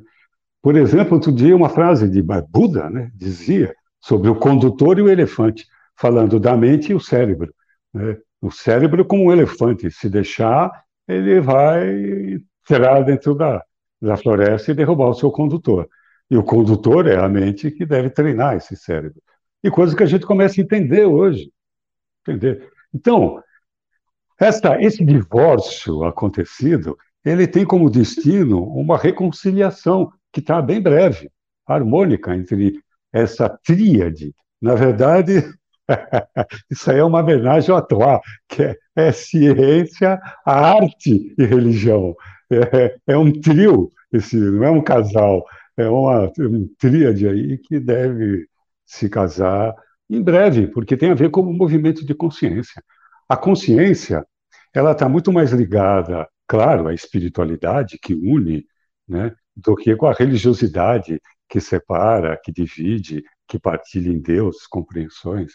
[0.62, 5.10] Por exemplo, outro dia uma frase de Buda né, dizia sobre o condutor e o
[5.10, 7.54] elefante, falando da mente e o cérebro.
[7.94, 8.18] Né?
[8.42, 10.72] O cérebro como um elefante, se deixar,
[11.08, 13.64] ele vai tirar dentro da,
[14.02, 15.88] da floresta e derrubar o seu condutor.
[16.30, 19.22] E o condutor é a mente que deve treinar esse cérebro.
[19.64, 21.52] E coisa que a gente começa a entender hoje.
[22.22, 22.70] Entender?
[22.94, 23.42] Então,
[24.40, 31.32] essa, esse divórcio acontecido, ele tem como destino uma reconciliação que está bem breve,
[31.66, 32.80] harmônica entre
[33.12, 34.34] essa tríade.
[34.62, 35.44] Na verdade,
[36.70, 42.16] Isso aí é uma homenagem ao atual, que é, é, ciência, arte e religião.
[42.52, 45.46] É, é, um trio, esse, não é um casal,
[45.76, 48.48] é uma um tríade aí que deve
[48.86, 49.76] se casar
[50.10, 52.82] em breve, porque tem a ver com o movimento de consciência.
[53.28, 54.26] A consciência,
[54.74, 58.66] ela está muito mais ligada, claro, à espiritualidade que une,
[59.08, 65.54] né, do que com a religiosidade que separa, que divide, que partilha em Deus compreensões.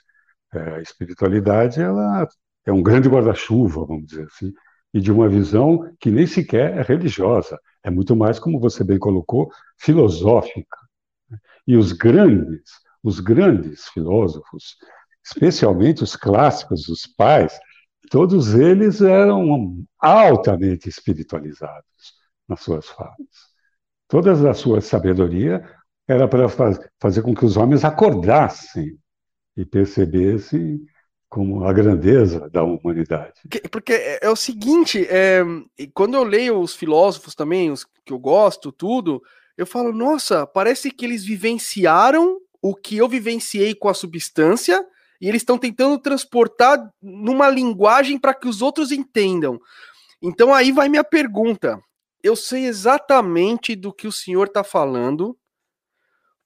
[0.55, 2.29] É, a espiritualidade ela
[2.67, 4.53] é um grande guarda-chuva, vamos dizer assim,
[4.93, 8.99] e de uma visão que nem sequer é religiosa, é muito mais, como você bem
[8.99, 10.77] colocou, filosófica.
[11.67, 12.71] E os grandes,
[13.03, 14.77] os grandes filósofos,
[15.25, 17.59] especialmente os clássicos, os pais,
[18.11, 22.15] todos eles eram altamente espiritualizados
[22.47, 23.17] nas suas falas.
[24.07, 25.65] Toda a sua sabedoria
[26.07, 26.47] era para
[27.01, 28.99] fazer com que os homens acordassem
[29.57, 30.85] e percebessem
[31.29, 33.41] como a grandeza da humanidade.
[33.71, 35.43] Porque é, é o seguinte, é,
[35.95, 39.23] quando eu leio os filósofos também, os que eu gosto, tudo,
[39.57, 44.85] eu falo, nossa, parece que eles vivenciaram o que eu vivenciei com a substância
[45.21, 49.59] e eles estão tentando transportar numa linguagem para que os outros entendam.
[50.21, 51.81] Então aí vai minha pergunta.
[52.23, 55.37] Eu sei exatamente do que o senhor está falando,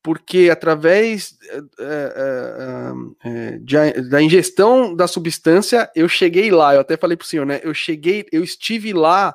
[0.06, 1.36] porque através
[1.80, 6.76] é, é, da ingestão da substância eu cheguei lá.
[6.76, 7.60] Eu até falei para o senhor, né?
[7.64, 9.34] Eu cheguei, eu estive lá.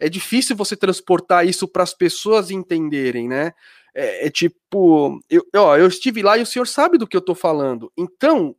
[0.00, 3.52] É difícil você transportar isso para as pessoas entenderem, né?
[3.94, 7.20] É, é, tipo, eu, ó, eu estive lá e o senhor sabe do que eu
[7.20, 7.92] estou falando.
[7.94, 8.56] Então,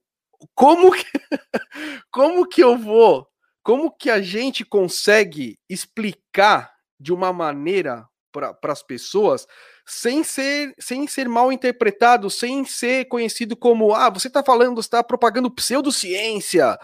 [0.53, 1.03] como que,
[2.11, 3.27] como que eu vou?
[3.63, 9.47] Como que a gente consegue explicar de uma maneira para as pessoas
[9.85, 15.03] sem ser, sem ser mal interpretado, sem ser conhecido como ah, você está falando, está
[15.03, 16.77] propagando pseudociência,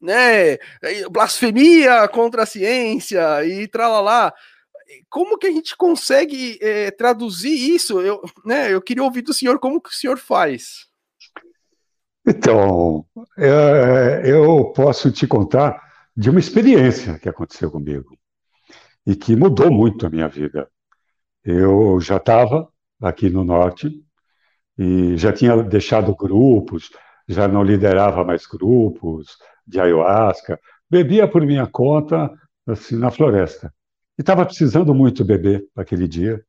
[0.00, 0.58] né?
[1.10, 4.32] Blasfemia contra a ciência e tralalá.
[5.08, 8.00] Como que a gente consegue é, traduzir isso?
[8.00, 10.86] Eu, né, eu queria ouvir do senhor como que o senhor faz.
[12.26, 13.04] Então,
[13.36, 15.82] é, eu posso te contar
[16.16, 18.16] de uma experiência que aconteceu comigo
[19.06, 20.70] e que mudou muito a minha vida.
[21.44, 22.68] Eu já estava
[23.00, 23.90] aqui no Norte
[24.78, 26.90] e já tinha deixado grupos,
[27.28, 32.30] já não liderava mais grupos de ayahuasca, bebia por minha conta
[32.66, 33.74] assim na floresta.
[34.16, 36.44] E estava precisando muito beber naquele dia,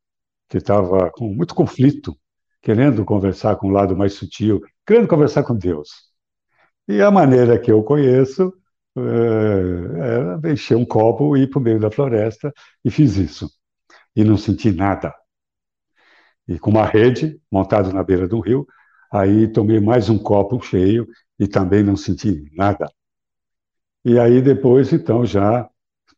[0.48, 2.16] que estava com muito conflito,
[2.62, 5.90] querendo conversar com o um lado mais sutil, querendo conversar com Deus.
[6.88, 8.54] E a maneira que eu conheço
[8.96, 12.54] é, é encher um copo e ir para o meio da floresta
[12.86, 13.50] e fiz isso
[14.16, 15.14] e não senti nada.
[16.48, 18.68] E com uma rede montada na beira do rio,
[19.12, 21.08] aí tomei mais um copo cheio
[21.40, 22.88] e também não senti nada.
[24.06, 25.70] E aí depois, então, já,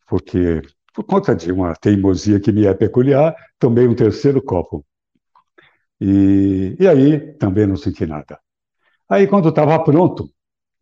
[0.07, 0.61] porque
[0.93, 4.85] por conta de uma teimosia que me é peculiar, tomei um terceiro copo.
[5.99, 8.39] E, e aí também não senti nada.
[9.09, 10.29] Aí, quando estava pronto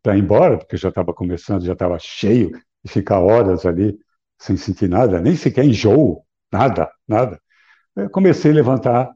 [0.04, 2.52] para ir embora, porque já estava começando, já estava cheio,
[2.84, 3.98] de ficar horas ali
[4.40, 7.42] sem sentir nada, nem sequer enjoo, Nada, nada.
[7.96, 9.12] Eu comecei a levantar,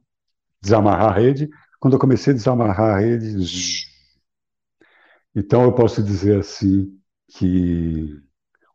[0.60, 1.47] desamarrar a rede.
[1.80, 3.86] Quando eu comecei a desamarrar a rede, zzz.
[5.36, 7.00] então eu posso dizer assim
[7.32, 8.19] que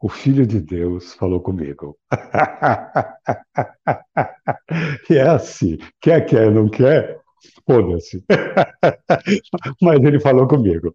[0.01, 1.99] o Filho de Deus falou comigo.
[5.11, 7.21] e é assim, quer, quer, não quer,
[7.67, 8.25] foda-se.
[9.83, 10.95] Mas ele falou comigo.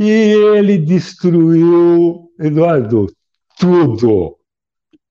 [0.00, 3.06] E ele destruiu, Eduardo,
[3.56, 4.36] tudo,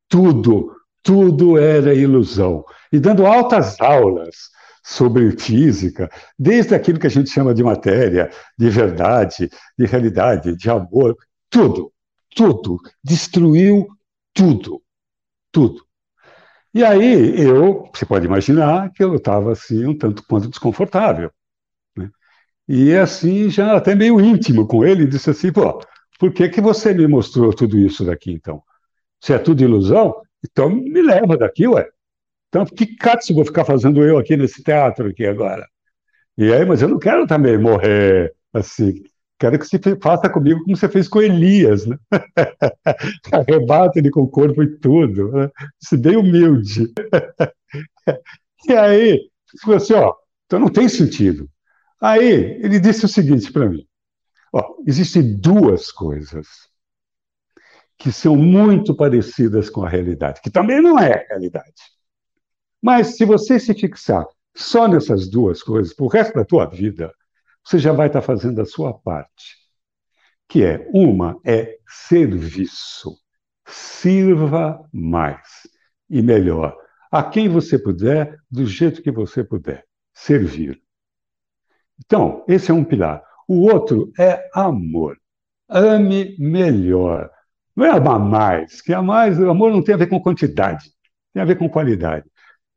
[0.10, 0.75] tudo
[1.06, 2.66] tudo era ilusão.
[2.92, 4.50] E dando altas aulas
[4.84, 10.68] sobre física, desde aquilo que a gente chama de matéria, de verdade, de realidade, de
[10.68, 11.16] amor,
[11.48, 11.94] tudo,
[12.36, 13.88] tudo, destruiu
[14.34, 14.82] tudo,
[15.52, 15.86] tudo.
[16.74, 21.32] E aí eu, você pode imaginar que eu estava assim um tanto quanto desconfortável.
[21.96, 22.10] Né?
[22.68, 25.80] E assim, já até meio íntimo com ele, disse assim, pô,
[26.20, 28.64] por que, que você me mostrou tudo isso daqui então?
[29.22, 31.88] Se é tudo ilusão, então me leva daqui, ué.
[32.48, 35.68] Então, que catso vou ficar fazendo eu aqui nesse teatro aqui agora?
[36.38, 39.04] E aí, mas eu não quero também morrer assim.
[39.38, 41.98] Quero que você faça comigo como você fez com Elias, né?
[43.34, 45.32] Arrebata ele com o corpo e tudo.
[45.32, 45.50] Né?
[45.82, 46.94] Isso bem humilde.
[48.70, 49.30] e aí,
[49.62, 50.14] falou assim, ó,
[50.46, 51.50] então não tem sentido.
[52.00, 53.86] Aí, ele disse o seguinte para mim,
[54.54, 56.48] ó, existem duas coisas
[57.98, 61.82] que são muito parecidas com a realidade, que também não é realidade.
[62.82, 67.12] Mas se você se fixar só nessas duas coisas, para o resto da tua vida,
[67.64, 69.58] você já vai estar fazendo a sua parte.
[70.48, 73.18] Que é, uma é serviço.
[73.66, 75.68] Sirva mais
[76.08, 76.78] e melhor
[77.12, 79.86] a quem você puder, do jeito que você puder.
[80.14, 80.82] Servir.
[82.06, 83.24] Então, esse é um pilar.
[83.48, 85.18] O outro é amor.
[85.70, 87.32] Ame melhor.
[87.76, 90.92] Não é amar mais, que amar mais, o amor não tem a ver com quantidade,
[91.34, 92.26] tem a ver com qualidade.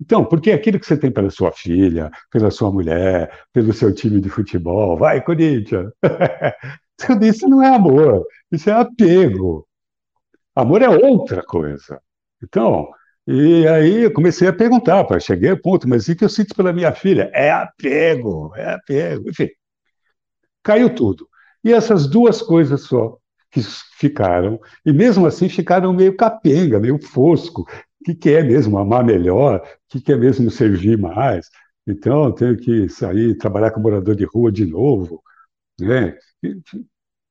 [0.00, 4.20] Então, porque aquilo que você tem pela sua filha, pela sua mulher, pelo seu time
[4.20, 5.90] de futebol, vai, Corinthians!
[6.96, 9.66] Tudo isso não é amor, isso é apego.
[10.54, 12.00] Amor é outra coisa.
[12.42, 12.88] Então,
[13.26, 16.54] e aí eu comecei a perguntar, pá, cheguei ao ponto, mas o que eu sinto
[16.54, 17.30] pela minha filha?
[17.34, 19.48] É apego, é apego, enfim.
[20.62, 21.28] Caiu tudo.
[21.64, 23.18] E essas duas coisas só
[23.50, 23.62] que
[23.98, 27.62] ficaram, e mesmo assim ficaram meio capenga, meio fosco.
[28.00, 29.60] O que, que é mesmo amar melhor?
[29.60, 31.48] O que, que é mesmo servir mais?
[31.86, 35.22] Então, eu tenho que sair, trabalhar com morador de rua de novo.
[35.80, 36.16] Né?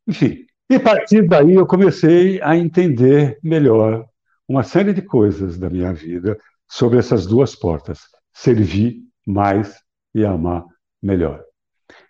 [0.07, 4.05] Enfim, e a partir daí eu comecei a entender melhor
[4.47, 8.01] uma série de coisas da minha vida sobre essas duas portas:
[8.33, 9.75] servir mais
[10.13, 10.65] e amar
[11.01, 11.43] melhor.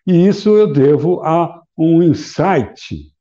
[0.06, 3.12] E isso eu devo a um insight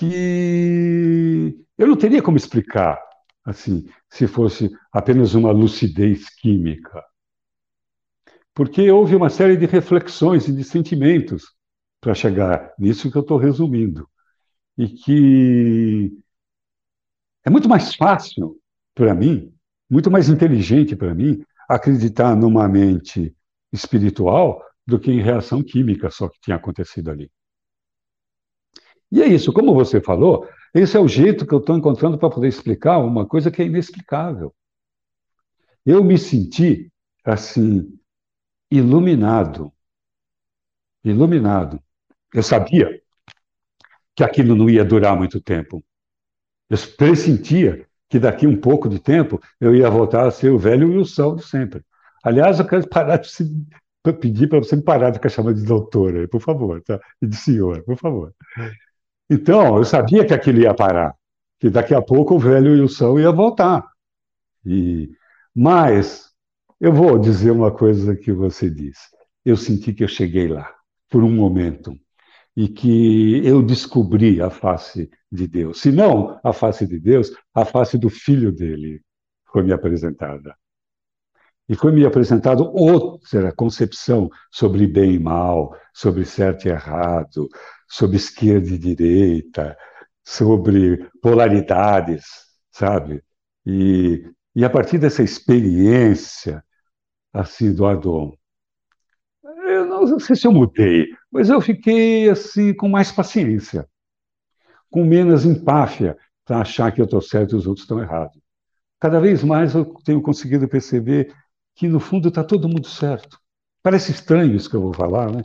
[0.00, 2.98] que eu não teria como explicar
[3.44, 7.04] assim, se fosse apenas uma lucidez química.
[8.54, 11.54] Porque houve uma série de reflexões e de sentimentos
[12.00, 14.08] para chegar nisso que eu estou resumindo.
[14.78, 16.12] E que
[17.44, 18.56] é muito mais fácil
[18.94, 19.52] para mim,
[19.88, 23.34] muito mais inteligente para mim, acreditar numa mente
[23.70, 27.30] espiritual do que em reação química só que tinha acontecido ali.
[29.10, 32.30] E é isso, como você falou, esse é o jeito que eu estou encontrando para
[32.30, 34.54] poder explicar uma coisa que é inexplicável.
[35.84, 36.92] Eu me senti,
[37.24, 37.98] assim,
[38.70, 39.72] iluminado.
[41.04, 41.82] Iluminado.
[42.32, 43.00] Eu sabia
[44.14, 45.82] que aquilo não ia durar muito tempo.
[46.68, 50.90] Eu pressentia que daqui um pouco de tempo eu ia voltar a ser o velho
[50.90, 51.82] Wilson de sempre.
[52.22, 53.44] Aliás, eu quero parar de se,
[54.20, 57.00] pedir para você parar de ficar chamando de doutora, por favor, tá?
[57.22, 58.34] e de senhor, por favor.
[59.30, 61.14] Então, eu sabia que aquilo ia parar,
[61.60, 63.88] que daqui a pouco o velho Wilson ia voltar.
[64.66, 65.08] E,
[65.54, 66.30] mas
[66.80, 69.08] eu vou dizer uma coisa que você disse.
[69.44, 70.74] Eu senti que eu cheguei lá,
[71.08, 71.94] por um momento,
[72.56, 75.80] e que eu descobri a face de Deus.
[75.80, 79.00] Se não a face de Deus, a face do filho dele
[79.52, 80.56] foi me apresentada.
[81.70, 87.48] E foi me apresentado outra concepção sobre bem e mal, sobre certo e errado,
[87.88, 89.78] sobre esquerda e direita,
[90.24, 92.24] sobre polaridades,
[92.72, 93.22] sabe?
[93.64, 96.60] E, e a partir dessa experiência,
[97.32, 98.36] assim, do Adão,
[99.44, 103.88] eu não sei se eu mudei, mas eu fiquei, assim, com mais paciência,
[104.90, 108.36] com menos empáfia para achar que eu estou certo e os outros estão errados.
[108.98, 111.32] Cada vez mais eu tenho conseguido perceber
[111.74, 113.38] que, no fundo, está todo mundo certo.
[113.82, 115.42] Parece estranho isso que eu vou falar, né?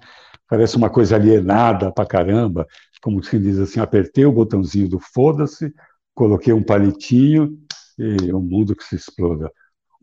[0.48, 2.68] Parece uma coisa alienada pra caramba,
[3.02, 5.74] como se diz assim, apertei o botãozinho do foda-se,
[6.14, 7.58] coloquei um palitinho
[7.98, 9.52] e o mundo que se exploda.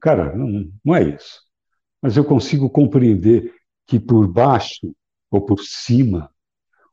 [0.01, 1.41] Cara, não, não é isso.
[2.01, 3.53] Mas eu consigo compreender
[3.87, 4.95] que por baixo,
[5.31, 6.31] ou por cima,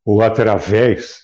[0.06, 1.20] ou através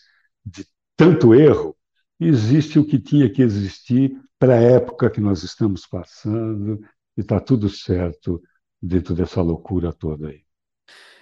[0.45, 0.65] de
[0.95, 1.75] tanto erro,
[2.19, 6.79] existe o que tinha que existir para a época que nós estamos passando,
[7.17, 8.41] e está tudo certo
[8.81, 10.45] dentro dessa loucura toda aí.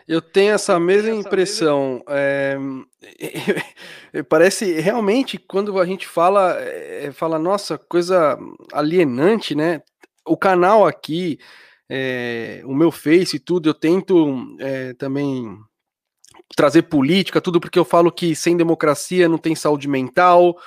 [0.08, 2.03] Eu tenho essa mesma impressão.
[2.10, 2.58] É,
[4.27, 8.38] parece realmente quando a gente fala, é, fala, nossa, coisa
[8.73, 9.82] alienante, né?
[10.25, 11.39] O canal aqui,
[11.89, 15.58] é, o meu Face e tudo, eu tento é, também
[16.56, 20.58] trazer política, tudo porque eu falo que sem democracia não tem saúde mental,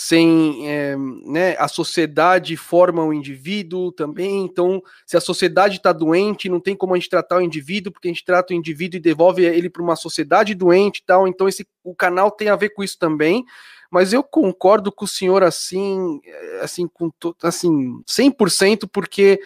[0.00, 4.44] sem é, né, a sociedade forma o indivíduo também.
[4.44, 8.06] Então, se a sociedade está doente, não tem como a gente tratar o indivíduo, porque
[8.06, 11.26] a gente trata o indivíduo e devolve ele para uma sociedade doente e tal.
[11.26, 13.44] Então, esse, o canal tem a ver com isso também.
[13.90, 17.10] Mas eu concordo com o senhor assim, eh, assim, com
[17.42, 19.40] assim, 100%, porque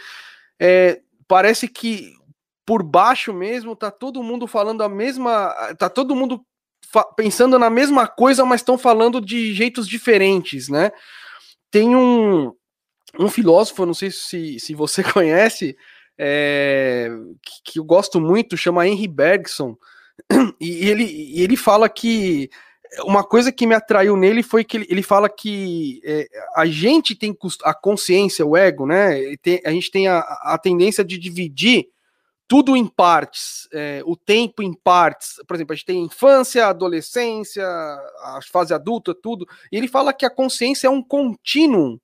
[0.61, 2.13] é, parece que
[2.67, 6.45] por baixo mesmo tá todo mundo falando a mesma, tá todo mundo
[7.17, 10.91] pensando na mesma coisa, mas estão falando de jeitos diferentes, né?
[11.71, 12.53] Tem um,
[13.19, 15.77] um filósofo, não sei se, se você conhece,
[16.19, 17.09] é,
[17.43, 19.77] que, que, eu gosto muito, chama Henry Bergson,
[20.61, 22.51] e ele, e ele fala que
[23.05, 27.15] uma coisa que me atraiu nele foi que ele, ele fala que é, a gente
[27.15, 29.35] tem a consciência, o ego, né?
[29.41, 31.89] Tem, a gente tem a, a tendência de dividir
[32.53, 35.37] tudo em partes, é, o tempo em partes.
[35.49, 39.49] Por exemplo, a gente tem infância, adolescência, a fase adulta, tudo.
[39.73, 41.99] E ele fala que a consciência é um contínuo.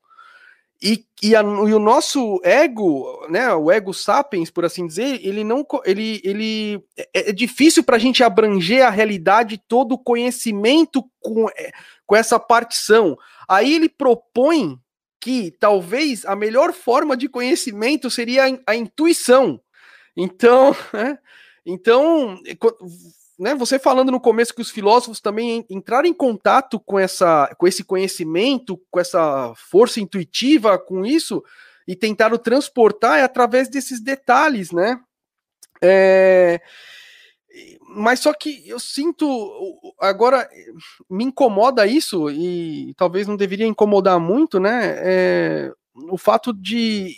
[0.80, 5.44] E, e, a, e, o nosso ego, né, o ego sapiens, por assim dizer, ele
[5.44, 11.04] não, ele, ele é, é difícil para a gente abranger a realidade, todo o conhecimento
[11.20, 11.72] com, é,
[12.06, 13.18] com essa partição.
[13.46, 14.80] Aí ele propõe
[15.20, 19.60] que talvez a melhor forma de conhecimento seria a, a intuição.
[20.16, 21.18] Então, né,
[21.64, 22.40] então,
[23.38, 27.66] né, você falando no começo que os filósofos também entraram em contato com, essa, com
[27.66, 31.42] esse conhecimento, com essa força intuitiva, com isso,
[31.86, 35.00] e tentaram transportar é através desses detalhes, né?
[35.80, 36.60] É,
[37.88, 39.26] Mas só que eu sinto
[40.00, 40.48] agora
[41.08, 44.96] me incomoda isso e talvez não deveria incomodar muito, né?
[44.98, 45.72] É,
[46.10, 47.14] o fato de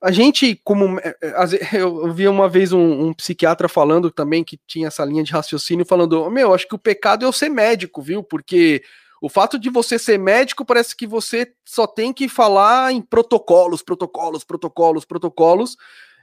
[0.00, 1.32] a gente, como é, é,
[1.80, 5.84] eu vi uma vez um, um, psiquiatra falando também que tinha essa linha de raciocínio,
[5.84, 8.22] falando: Meu, acho que o pecado é eu ser médico, viu?
[8.22, 8.82] Porque
[9.20, 13.82] o fato de você ser médico parece que você só tem que falar em protocolos,
[13.82, 15.76] protocolos, protocolos, protocolos,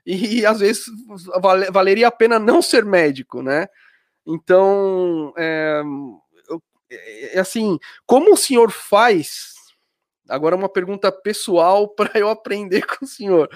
[0.05, 0.85] e às vezes
[1.71, 3.67] valeria a pena não ser médico, né?
[4.25, 5.83] Então, é,
[7.33, 9.54] é assim, como o senhor faz?
[10.29, 13.49] Agora uma pergunta pessoal para eu aprender com o senhor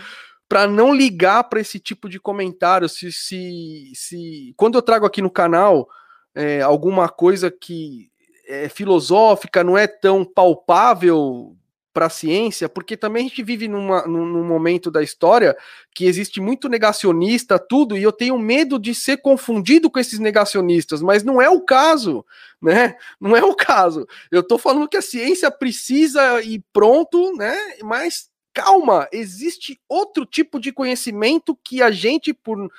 [0.48, 2.90] para não ligar para esse tipo de comentário.
[2.90, 5.88] Se, se, se quando eu trago aqui no canal
[6.34, 8.10] é, alguma coisa que
[8.48, 11.56] é, filosófica, não é tão palpável
[11.94, 15.58] para a ciência, porque também a gente vive numa, num, momento da história
[15.94, 21.02] que existe muito negacionista, tudo, e eu tenho medo de ser confundido com esses negacionistas,
[21.02, 22.26] mas não é o caso,
[22.62, 22.96] né?
[23.20, 24.08] Não é o caso.
[24.32, 27.58] Eu estou falando que a ciência precisa ir pronto, né?
[27.82, 32.70] Mas calma, existe outro tipo de conhecimento que a gente, por,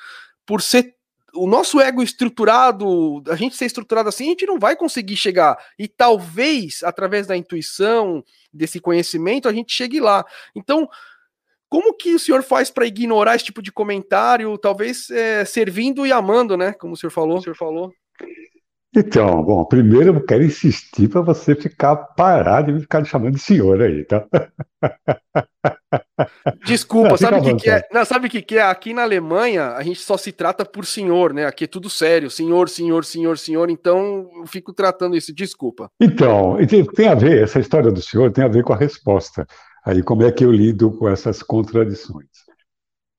[0.47, 0.95] por ser
[1.35, 5.57] o nosso ego estruturado, a gente ser estruturado assim, a gente não vai conseguir chegar.
[5.79, 10.25] E talvez, através da intuição, desse conhecimento, a gente chegue lá.
[10.55, 10.89] Então,
[11.69, 16.13] como que o senhor faz para ignorar esse tipo de comentário, talvez é, servindo e
[16.13, 16.73] amando, né?
[16.73, 17.39] Como o senhor falou.
[17.39, 17.93] O senhor falou.
[18.95, 23.39] Então, bom, primeiro eu quero insistir para você ficar parado e me ficar chamando de
[23.39, 24.27] senhor aí, tá?
[26.67, 27.87] Desculpa, sabe o que, que, é?
[27.93, 28.63] Não, sabe o que, que é?
[28.63, 31.47] Aqui na Alemanha a gente só se trata por senhor, né?
[31.47, 33.71] Aqui é tudo sério, senhor, senhor, senhor, senhor.
[33.71, 35.33] Então eu fico tratando isso.
[35.33, 35.89] Desculpa.
[36.01, 36.57] Então,
[36.95, 39.47] tem a ver essa história do senhor tem a ver com a resposta.
[39.85, 42.27] Aí como é que eu lido com essas contradições?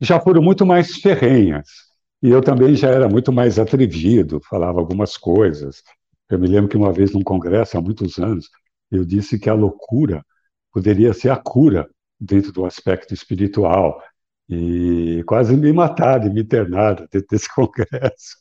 [0.01, 1.90] Já foram muito mais ferrenhas
[2.21, 5.83] e eu também já era muito mais atrevido, falava algumas coisas.
[6.29, 8.49] Eu me lembro que uma vez num congresso, há muitos anos,
[8.91, 10.23] eu disse que a loucura
[10.71, 14.01] poderia ser a cura dentro do aspecto espiritual.
[14.47, 18.37] E quase me mataram, me internaram dentro desse congresso,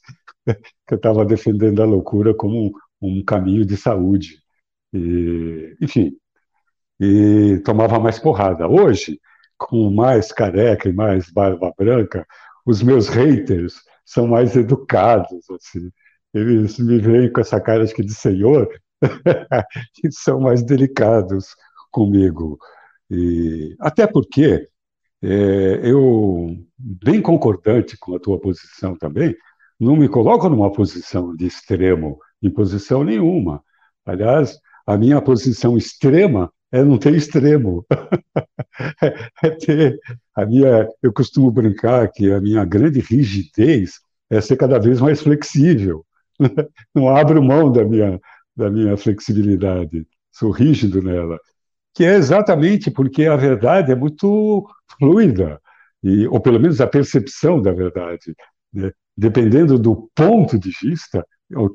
[0.87, 4.39] que eu estava defendendo a loucura como um, caminho de saúde.
[4.93, 6.13] E, enfim,
[7.01, 8.69] e tomava mais porrada.
[8.69, 9.21] Hoje,
[9.57, 12.27] com mais careca e mais barba branca,
[12.67, 15.91] os meus haters são mais educados, assim.
[16.33, 18.69] Eles me veem com essa cara de senhor
[20.05, 21.55] e são mais delicados
[21.91, 22.59] comigo.
[23.11, 24.69] E, até porque
[25.23, 29.35] é, eu, bem concordante com a tua posição também,
[29.79, 33.63] não me coloco numa posição de extremo, em posição nenhuma.
[34.05, 37.85] Aliás, a minha posição extrema é não ter extremo.
[39.43, 39.99] é ter
[40.35, 44.01] a minha, eu costumo brincar que a minha grande rigidez
[44.31, 46.05] é ser cada vez mais flexível.
[46.95, 48.21] Não abro mão da minha,
[48.57, 51.39] da minha flexibilidade, sou rígido nela.
[51.95, 54.65] Que é exatamente porque a verdade é muito
[54.99, 55.61] fluida,
[56.03, 58.35] e, ou pelo menos a percepção da verdade.
[58.73, 58.93] Né?
[59.17, 61.27] Dependendo do ponto de vista,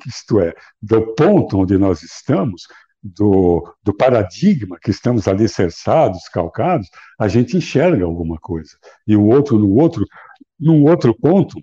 [0.08, 2.64] isto é, do ponto onde nós estamos,
[3.06, 6.90] do, do paradigma que estamos alicerçados, calcados,
[7.20, 8.78] a gente enxerga alguma coisa.
[9.06, 10.06] E o outro, no outro,
[10.60, 11.56] num outro ponto,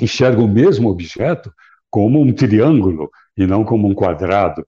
[0.00, 1.52] enxerga o mesmo objeto
[1.88, 4.66] como um triângulo e não como um quadrado.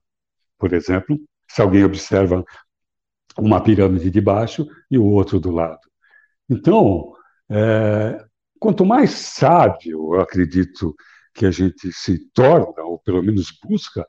[0.57, 1.19] Por exemplo,
[1.49, 2.43] se alguém observa
[3.37, 5.79] uma pirâmide de baixo e o outro do lado.
[6.49, 7.13] Então,
[7.49, 8.23] é,
[8.59, 10.95] quanto mais sábio, eu acredito,
[11.33, 14.05] que a gente se torna, ou pelo menos busca,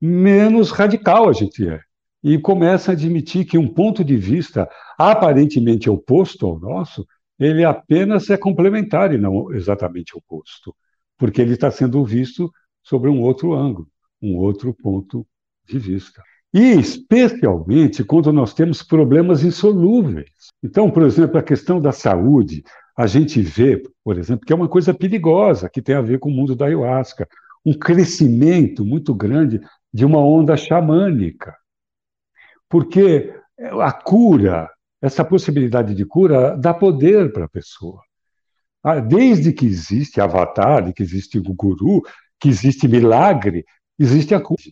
[0.00, 1.80] menos radical a gente é.
[2.22, 7.06] E começa a admitir que um ponto de vista aparentemente oposto ao nosso,
[7.38, 10.74] ele apenas é complementar e não exatamente oposto,
[11.16, 12.50] porque ele está sendo visto
[12.82, 13.88] sobre um outro ângulo,
[14.20, 15.26] um outro ponto
[15.66, 16.22] de vista.
[16.52, 20.28] E especialmente quando nós temos problemas insolúveis.
[20.62, 22.62] Então, por exemplo, a questão da saúde,
[22.96, 26.28] a gente vê, por exemplo, que é uma coisa perigosa, que tem a ver com
[26.28, 27.26] o mundo da ayahuasca,
[27.64, 29.60] um crescimento muito grande
[29.92, 31.56] de uma onda xamânica.
[32.68, 33.34] Porque
[33.80, 34.70] a cura,
[35.02, 38.00] essa possibilidade de cura, dá poder para a pessoa.
[38.82, 42.02] Ah, desde que existe avatar, que existe o guru,
[42.38, 43.64] que existe milagre,
[43.98, 44.62] existe a cura.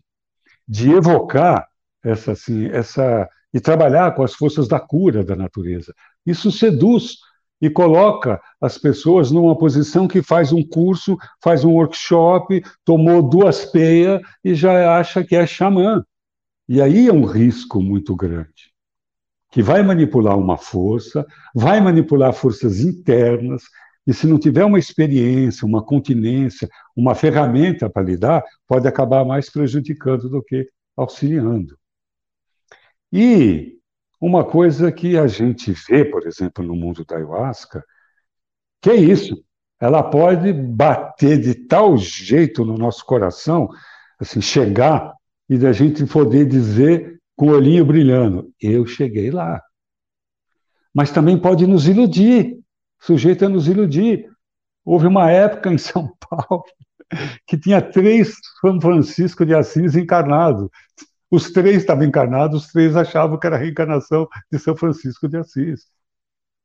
[0.67, 1.67] De evocar
[2.03, 5.95] essa, assim, essa e trabalhar com as forças da cura da natureza.
[6.25, 7.17] Isso seduz
[7.61, 13.65] e coloca as pessoas numa posição que faz um curso, faz um workshop, tomou duas
[13.65, 16.05] peias e já acha que é xamã.
[16.69, 18.73] E aí é um risco muito grande,
[19.51, 23.63] que vai manipular uma força, vai manipular forças internas,
[24.09, 29.51] E se não tiver uma experiência, uma continência, uma ferramenta para lidar, pode acabar mais
[29.51, 31.79] prejudicando do que auxiliando.
[33.13, 33.78] E
[34.21, 37.85] uma coisa que a gente vê, por exemplo, no mundo da ayahuasca,
[38.81, 39.43] que é isso.
[39.81, 43.69] Ela pode bater de tal jeito no nosso coração,
[44.19, 45.13] assim, chegar
[45.49, 49.63] e da gente poder dizer com o olhinho brilhando: eu cheguei lá.
[50.93, 52.59] Mas também pode nos iludir,
[53.01, 54.29] sujeito a nos iludir.
[54.85, 56.65] Houve uma época em São Paulo
[57.47, 60.69] que tinha três São Francisco de Assis encarnados.
[61.31, 65.37] Os três estavam encarnados, os três achavam que era a reencarnação de São Francisco de
[65.37, 65.87] Assis.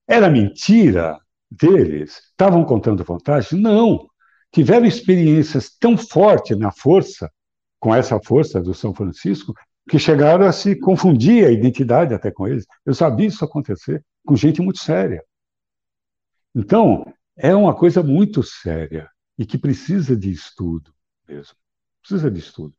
[0.08, 2.18] Era mentira deles?
[2.32, 3.60] Estavam contando vantagem?
[3.60, 4.08] Não.
[4.52, 7.32] Tiveram experiências tão fortes na força,
[7.80, 9.54] com essa força do São Francisco,
[9.90, 12.66] que chegaram a se confundir a identidade até com eles.
[12.86, 15.24] Eu sabia isso acontecer com gente muito séria.
[16.56, 17.06] Então,
[17.36, 20.94] é uma coisa muito séria e que precisa de estudo
[21.28, 21.56] mesmo.
[22.02, 22.76] Precisa de estudo.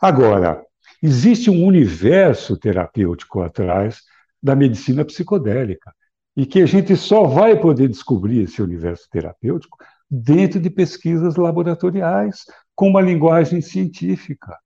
[0.00, 0.62] Agora,
[1.02, 4.02] Existe um universo terapêutico atrás
[4.40, 5.92] da medicina psicodélica
[6.36, 9.76] e que a gente só vai poder descobrir esse universo terapêutico
[10.08, 12.44] dentro de pesquisas laboratoriais,
[12.74, 14.56] com uma linguagem científica.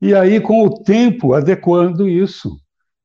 [0.00, 2.58] E aí, com o tempo, adequando isso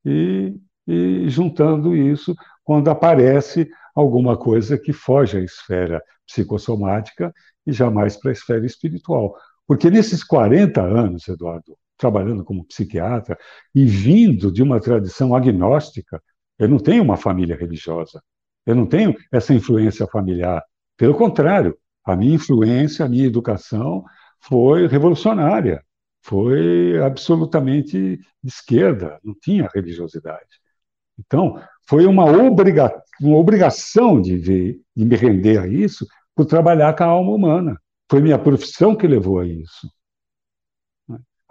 [0.05, 0.55] e,
[0.87, 7.33] e juntando isso quando aparece alguma coisa que foge à esfera psicossomática
[7.65, 9.35] e jamais para a esfera espiritual.
[9.67, 13.37] Porque nesses 40 anos, Eduardo, trabalhando como psiquiatra
[13.75, 16.21] e vindo de uma tradição agnóstica,
[16.57, 18.21] eu não tenho uma família religiosa,
[18.65, 20.63] eu não tenho essa influência familiar.
[20.97, 24.03] Pelo contrário, a minha influência, a minha educação
[24.39, 25.83] foi revolucionária,
[26.23, 30.59] foi absolutamente de esquerda, não tinha religiosidade.
[31.19, 32.91] Então, foi uma, obriga
[33.21, 37.79] uma obrigação de, ver, de me render a isso por trabalhar com a alma humana.
[38.09, 39.87] Foi minha profissão que levou a isso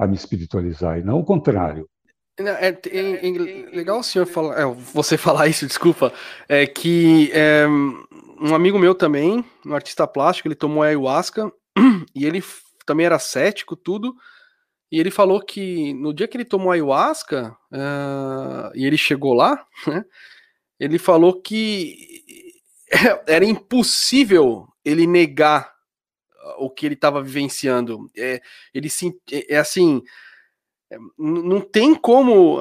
[0.00, 1.86] a me espiritualizar, e não o contrário.
[2.38, 6.10] É, é, é, legal o senhor falar, é, você falar isso, desculpa,
[6.48, 7.66] é que é,
[8.40, 11.52] um amigo meu também, um artista plástico, ele tomou ayahuasca
[12.14, 12.42] e ele
[12.86, 14.14] também era cético, tudo,
[14.90, 19.64] e ele falou que no dia que ele tomou ayahuasca uh, e ele chegou lá,
[19.86, 20.02] né,
[20.78, 21.94] ele falou que
[23.28, 25.70] era impossível ele negar
[26.58, 28.10] o que ele estava vivenciando.
[28.16, 28.40] É,
[28.72, 30.02] ele sim, é, é assim,
[30.90, 32.58] é, não tem como.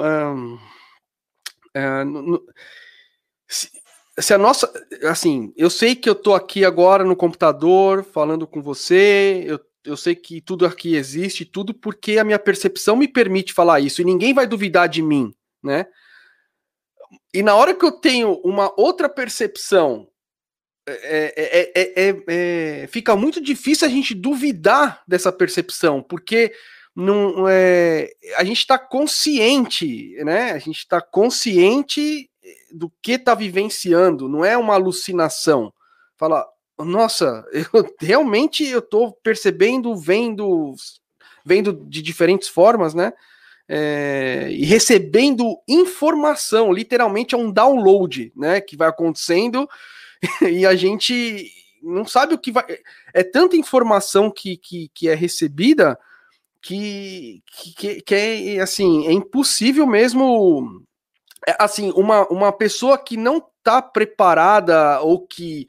[3.48, 3.70] se,
[4.18, 4.72] se, a nossa.
[5.08, 9.96] Assim, eu sei que eu estou aqui agora no computador falando com você, eu, eu
[9.96, 14.04] sei que tudo aqui existe, tudo porque a minha percepção me permite falar isso, e
[14.04, 15.86] ninguém vai duvidar de mim, né?
[17.32, 20.09] E na hora que eu tenho uma outra percepção
[20.86, 26.52] é, é, é, fica muito difícil a gente duvidar dessa percepção, porque
[26.94, 27.46] não,
[28.36, 30.52] a gente está consciente, né?
[30.52, 32.28] A gente está consciente
[32.72, 35.72] do que está vivenciando, não é uma alucinação.
[36.16, 36.46] Fala,
[36.78, 37.64] nossa, eu
[38.00, 40.74] realmente eu estou percebendo, vendo,
[41.44, 43.12] vendo de diferentes formas, né?
[43.72, 48.60] É, e recebendo informação, literalmente é um download, né?
[48.60, 49.68] Que vai acontecendo
[50.50, 51.50] e a gente
[51.82, 52.64] não sabe o que vai.
[53.12, 55.98] É tanta informação que, que, que é recebida
[56.62, 57.42] que,
[57.76, 60.82] que, que é assim, é impossível mesmo.
[61.46, 65.66] É, assim, uma, uma pessoa que não está preparada ou que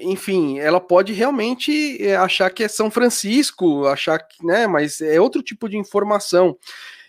[0.00, 5.20] enfim, ela pode realmente é, achar que é São Francisco, achar que, né, mas é
[5.20, 6.56] outro tipo de informação.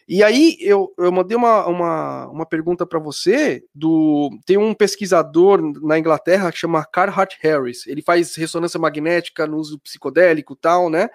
[0.07, 5.61] E aí eu, eu mandei uma, uma, uma pergunta para você do tem um pesquisador
[5.81, 7.87] na Inglaterra que chama Carhart Harris.
[7.87, 11.09] Ele faz ressonância magnética no uso psicodélico, tal, né?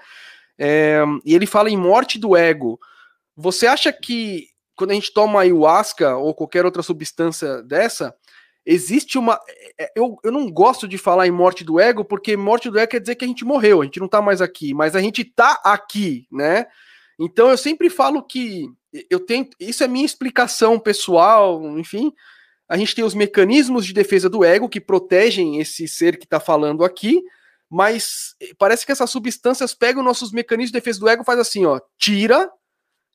[0.58, 2.80] É, e ele fala em morte do ego.
[3.36, 8.14] Você acha que quando a gente toma ayahuasca ou qualquer outra substância dessa,
[8.64, 9.40] existe uma.
[9.78, 12.90] É, eu, eu não gosto de falar em morte do ego, porque morte do ego
[12.90, 15.24] quer dizer que a gente morreu, a gente não tá mais aqui, mas a gente
[15.24, 16.66] tá aqui, né?
[17.18, 18.70] Então eu sempre falo que
[19.10, 22.12] eu tenho, isso é minha explicação pessoal, enfim.
[22.68, 26.38] A gente tem os mecanismos de defesa do ego que protegem esse ser que está
[26.38, 27.22] falando aqui,
[27.68, 31.80] mas parece que essas substâncias pegam nossos mecanismos de defesa do ego, faz assim, ó,
[31.98, 32.50] tira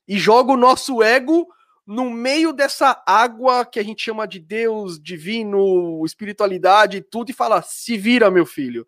[0.06, 1.46] e joga o nosso ego
[1.86, 7.34] no meio dessa água que a gente chama de Deus, divino, espiritualidade e tudo e
[7.34, 8.86] fala: "Se vira, meu filho".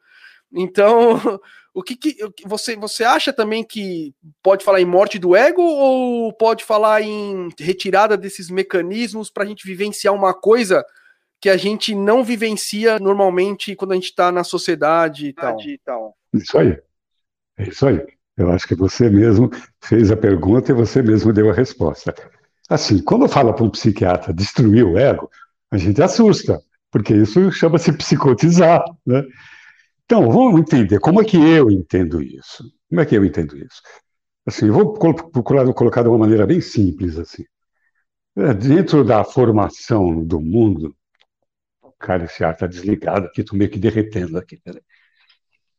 [0.53, 1.21] Então,
[1.75, 2.17] o que, que
[2.47, 7.49] você, você acha também que pode falar em morte do ego ou pode falar em
[7.59, 10.85] retirada desses mecanismos para a gente vivenciar uma coisa
[11.41, 15.57] que a gente não vivencia normalmente quando a gente está na sociedade e tal.
[16.33, 16.79] Isso aí.
[17.59, 18.05] É isso aí.
[18.37, 22.15] Eu acho que você mesmo fez a pergunta e você mesmo deu a resposta.
[22.69, 25.31] Assim, quando fala para um psiquiatra destruir o ego,
[25.71, 29.25] a gente assusta, porque isso chama-se psicotizar, né?
[30.07, 32.65] Então, vamos entender como é que eu entendo isso.
[32.89, 33.83] Como é que eu entendo isso?
[34.47, 37.45] Assim, vou procurar colocar de uma maneira bem simples assim.
[38.37, 40.97] É, dentro da formação do mundo,
[41.99, 44.59] cara, esse ar está desligado aqui, estou meio que derretendo aqui.
[44.59, 44.83] Peraí.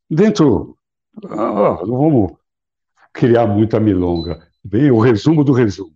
[0.09, 0.77] Dentro,
[1.25, 2.31] ah, não vamos
[3.13, 4.45] criar muita milonga.
[4.63, 5.95] Bem, o resumo do resumo.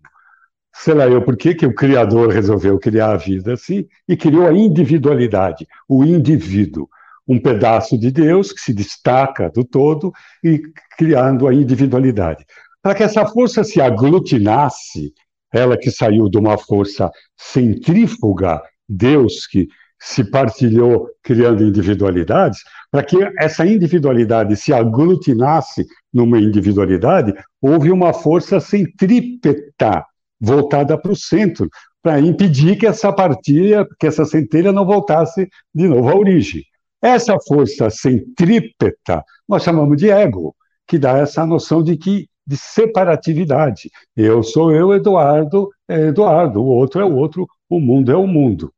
[0.74, 4.48] Sei lá eu, por que, que o Criador resolveu criar a vida assim e criou
[4.48, 6.90] a individualidade, o indivíduo
[7.28, 10.12] um pedaço de Deus que se destaca do todo
[10.44, 10.62] e
[10.98, 12.46] criando a individualidade.
[12.82, 15.14] Para que essa força se aglutinasse,
[15.54, 19.68] ela que saiu de uma força centrífuga, Deus que
[20.00, 22.60] se partilhou criando individualidades,
[22.90, 30.04] para que essa individualidade se aglutinasse numa individualidade, houve uma força centrípeta
[30.40, 31.70] voltada para o centro,
[32.02, 36.64] para impedir que essa partilha, que essa centelha não voltasse de novo à origem.
[37.02, 40.56] Essa força centrípeta nós chamamos de ego,
[40.88, 43.90] que dá essa noção de que de separatividade.
[44.16, 48.28] Eu sou eu, Eduardo é Eduardo, o outro é o outro, o mundo é o
[48.28, 48.74] mundo.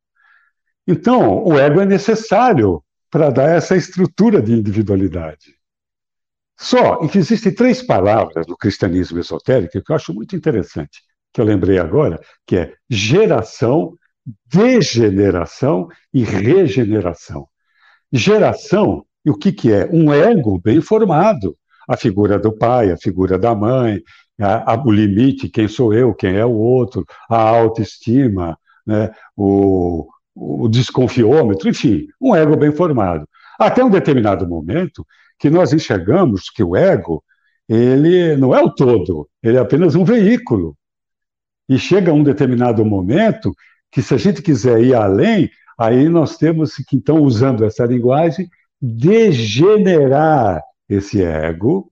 [0.88, 5.56] Então, o ego é necessário para dar essa estrutura de individualidade.
[6.60, 11.02] Só que existem três palavras no cristianismo esotérico que eu acho muito interessante,
[11.32, 13.96] que eu lembrei agora, que é geração,
[14.46, 17.48] degeneração e regeneração.
[18.14, 19.90] Geração, e o que, que é?
[19.92, 21.58] Um ego bem formado.
[21.90, 24.02] A figura do pai, a figura da mãe,
[24.40, 30.08] a, a, o limite, quem sou eu, quem é o outro, a autoestima, né, o,
[30.36, 33.28] o desconfiômetro, enfim, um ego bem formado.
[33.60, 35.06] Até um determinado momento
[35.40, 37.24] que nós enxergamos que o ego,
[37.68, 40.78] ele não é o todo, ele é apenas um veículo.
[41.68, 43.54] E chega um determinado momento
[43.92, 48.50] que, se a gente quiser ir além, Aí nós temos que, então, usando essa linguagem,
[48.82, 51.92] degenerar esse ego,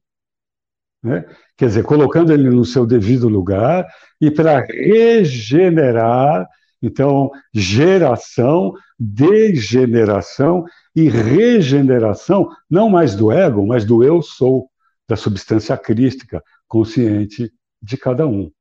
[1.03, 1.25] né?
[1.57, 3.87] quer dizer, colocando ele no seu devido lugar,
[4.19, 6.47] e para regenerar,
[6.81, 10.65] então, geração, degeneração
[10.95, 14.69] e regeneração, não mais do ego, mas do eu sou,
[15.07, 17.51] da substância crística, consciente
[17.81, 18.51] de cada um.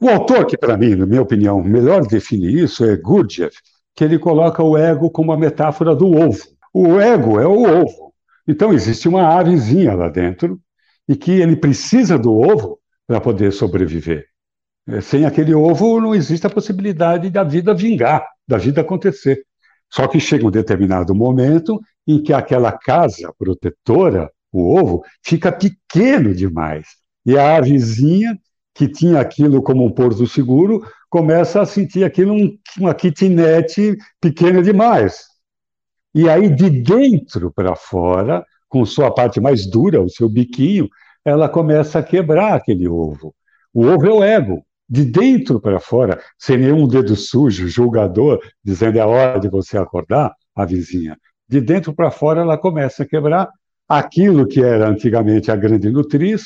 [0.00, 3.56] O autor que, para mim, na minha opinião, melhor define isso é Gurdjieff,
[3.94, 6.42] que ele coloca o ego como a metáfora do ovo.
[6.72, 8.12] O ego é o ovo.
[8.46, 10.60] Então existe uma avezinha lá dentro
[11.08, 14.26] e que ele precisa do ovo para poder sobreviver.
[14.86, 19.44] É, sem aquele ovo não existe a possibilidade da vida vingar, da vida acontecer.
[19.90, 26.34] Só que chega um determinado momento em que aquela casa protetora, o ovo, fica pequeno
[26.34, 26.86] demais.
[27.24, 28.38] E a avezinha,
[28.74, 34.62] que tinha aquilo como um porto seguro, começa a sentir aquilo um, uma kitnet pequena
[34.62, 35.24] demais.
[36.14, 40.88] E aí, de dentro para fora, com sua parte mais dura, o seu biquinho,
[41.24, 43.34] ela começa a quebrar aquele ovo.
[43.72, 44.64] O ovo é o ego.
[44.88, 50.34] De dentro para fora, sem nenhum dedo sujo, julgador, dizendo é hora de você acordar,
[50.54, 51.16] a vizinha.
[51.48, 53.48] De dentro para fora, ela começa a quebrar
[53.88, 56.44] aquilo que era antigamente a grande nutriz,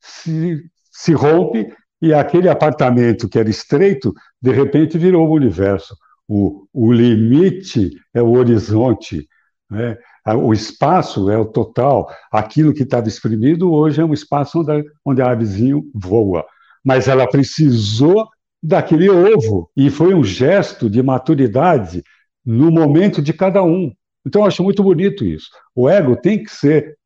[0.00, 0.62] se,
[0.94, 5.96] se rompe e aquele apartamento que era estreito, de repente virou o universo.
[6.28, 9.26] O, o limite é o horizonte,
[9.68, 9.96] né?
[10.36, 12.08] o espaço é o total.
[12.30, 16.44] Aquilo que estava exprimido hoje é um espaço onde, onde a avezinho voa.
[16.84, 18.28] Mas ela precisou
[18.62, 22.02] daquele ovo, e foi um gesto de maturidade
[22.44, 23.92] no momento de cada um.
[24.26, 25.48] Então, eu acho muito bonito isso.
[25.74, 26.96] O ego tem que ser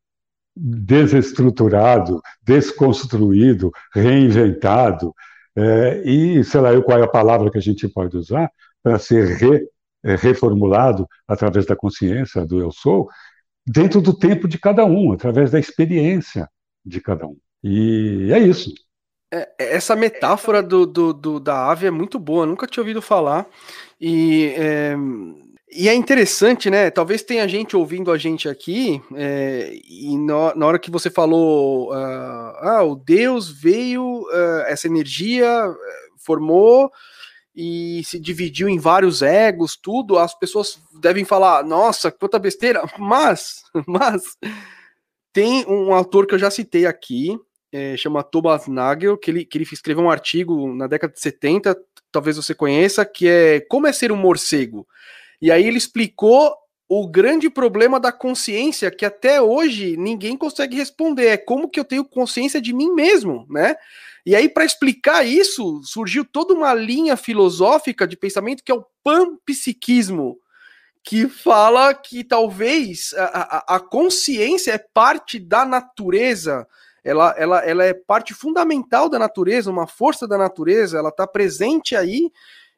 [0.61, 5.15] desestruturado, desconstruído, reinventado,
[5.57, 8.51] é, e sei lá eu qual é a palavra que a gente pode usar
[8.83, 9.67] para ser re,
[10.05, 13.09] é, reformulado através da consciência do eu sou,
[13.67, 16.49] dentro do tempo de cada um, através da experiência
[16.85, 17.37] de cada um.
[17.63, 18.73] E é isso.
[19.33, 23.47] É, essa metáfora do, do, do, da ave é muito boa, nunca tinha ouvido falar.
[24.01, 24.97] E é,
[25.71, 26.91] e é interessante, né?
[26.91, 31.91] Talvez tenha gente ouvindo a gente aqui, é, e no, na hora que você falou,
[31.91, 36.91] uh, ah, o Deus veio, uh, essa energia eh, formou
[37.55, 43.63] e se dividiu em vários egos, tudo, as pessoas devem falar, nossa, quanta besteira, mas,
[43.87, 44.23] mas,
[45.33, 47.39] tem um autor que eu já citei aqui,
[47.71, 51.77] é, chama Thomas Nagel, que ele, que ele escreveu um artigo na década de 70,
[52.11, 54.87] talvez você conheça, que é Como é ser um morcego?
[55.41, 56.55] E aí ele explicou
[56.89, 61.27] o grande problema da consciência que até hoje ninguém consegue responder.
[61.27, 63.77] É como que eu tenho consciência de mim mesmo, né?
[64.25, 68.85] E aí, para explicar isso, surgiu toda uma linha filosófica de pensamento que é o
[69.03, 70.39] panpsiquismo,
[71.03, 76.67] que fala que talvez a, a, a consciência é parte da natureza,
[77.03, 81.97] ela, ela, ela é parte fundamental da natureza, uma força da natureza, ela está presente
[81.97, 82.31] aí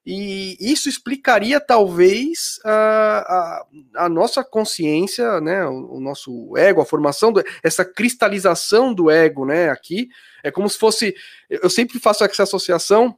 [0.05, 6.87] e isso explicaria talvez a, a, a nossa consciência, né, o, o, nosso ego, a
[6.87, 10.09] formação, do, essa cristalização do ego, né, aqui,
[10.43, 11.15] é como se fosse,
[11.51, 13.17] eu sempre faço essa associação,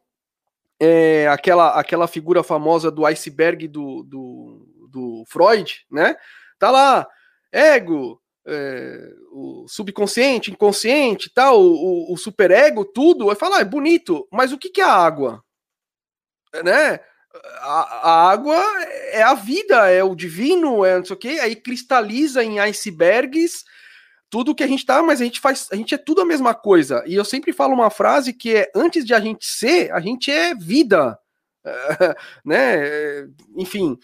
[0.81, 6.17] é, aquela, aquela figura famosa do iceberg do, do, do Freud, né,
[6.59, 7.07] tá lá,
[7.53, 13.65] ego, é, o subconsciente, inconsciente, tal, o, o, o superego, tudo, vai falar, ah, é
[13.65, 15.45] bonito, mas o que, que é a água?
[16.65, 17.01] Né?
[17.61, 18.63] A, a, água
[19.11, 23.65] é a vida, é o divino, é não sei o quê, aí cristaliza em icebergs
[24.29, 26.55] tudo que a gente tá, mas a gente faz, a gente é tudo a mesma
[26.55, 27.05] coisa.
[27.07, 30.31] E eu sempre falo uma frase que é antes de a gente ser, a gente
[30.31, 31.19] é vida,
[32.43, 32.77] né?
[32.77, 33.27] É,
[33.57, 33.99] enfim,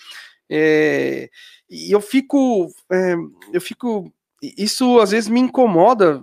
[0.50, 1.30] é,
[1.68, 3.14] e eu fico, é,
[3.54, 6.22] eu fico, isso às vezes me incomoda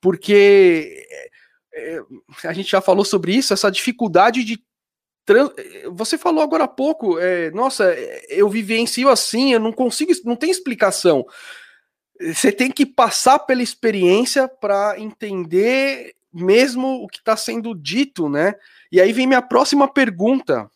[0.00, 1.06] porque
[1.74, 2.00] é,
[2.44, 4.62] a gente já falou sobre isso, essa dificuldade de
[5.92, 7.84] você falou agora há pouco, é, nossa,
[8.28, 11.24] eu vivencio assim, eu não consigo, não tem explicação.
[12.20, 18.54] Você tem que passar pela experiência para entender mesmo o que está sendo dito, né?
[18.90, 20.68] E aí vem minha próxima pergunta.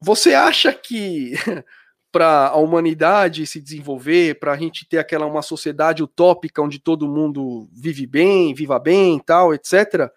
[0.00, 1.32] Você acha que
[2.12, 7.08] para a humanidade se desenvolver, para a gente ter aquela uma sociedade utópica onde todo
[7.08, 10.10] mundo vive bem, viva bem, tal, etc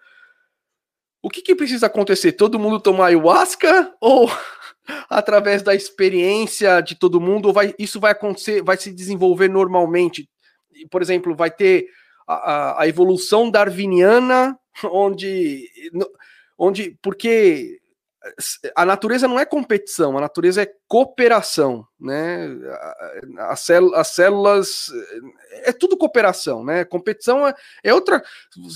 [1.22, 2.32] o que, que precisa acontecer?
[2.32, 4.28] Todo mundo tomar ayahuasca ou
[5.08, 10.28] através da experiência de todo mundo vai, isso vai acontecer, vai se desenvolver normalmente?
[10.90, 11.86] Por exemplo, vai ter
[12.26, 15.70] a, a evolução darwiniana, onde,
[16.58, 17.78] onde porque
[18.76, 22.48] a natureza não é competição, a natureza é cooperação, né?
[23.38, 24.86] As, as células
[25.64, 26.84] é tudo cooperação, né?
[26.84, 28.22] Competição é, é, outra.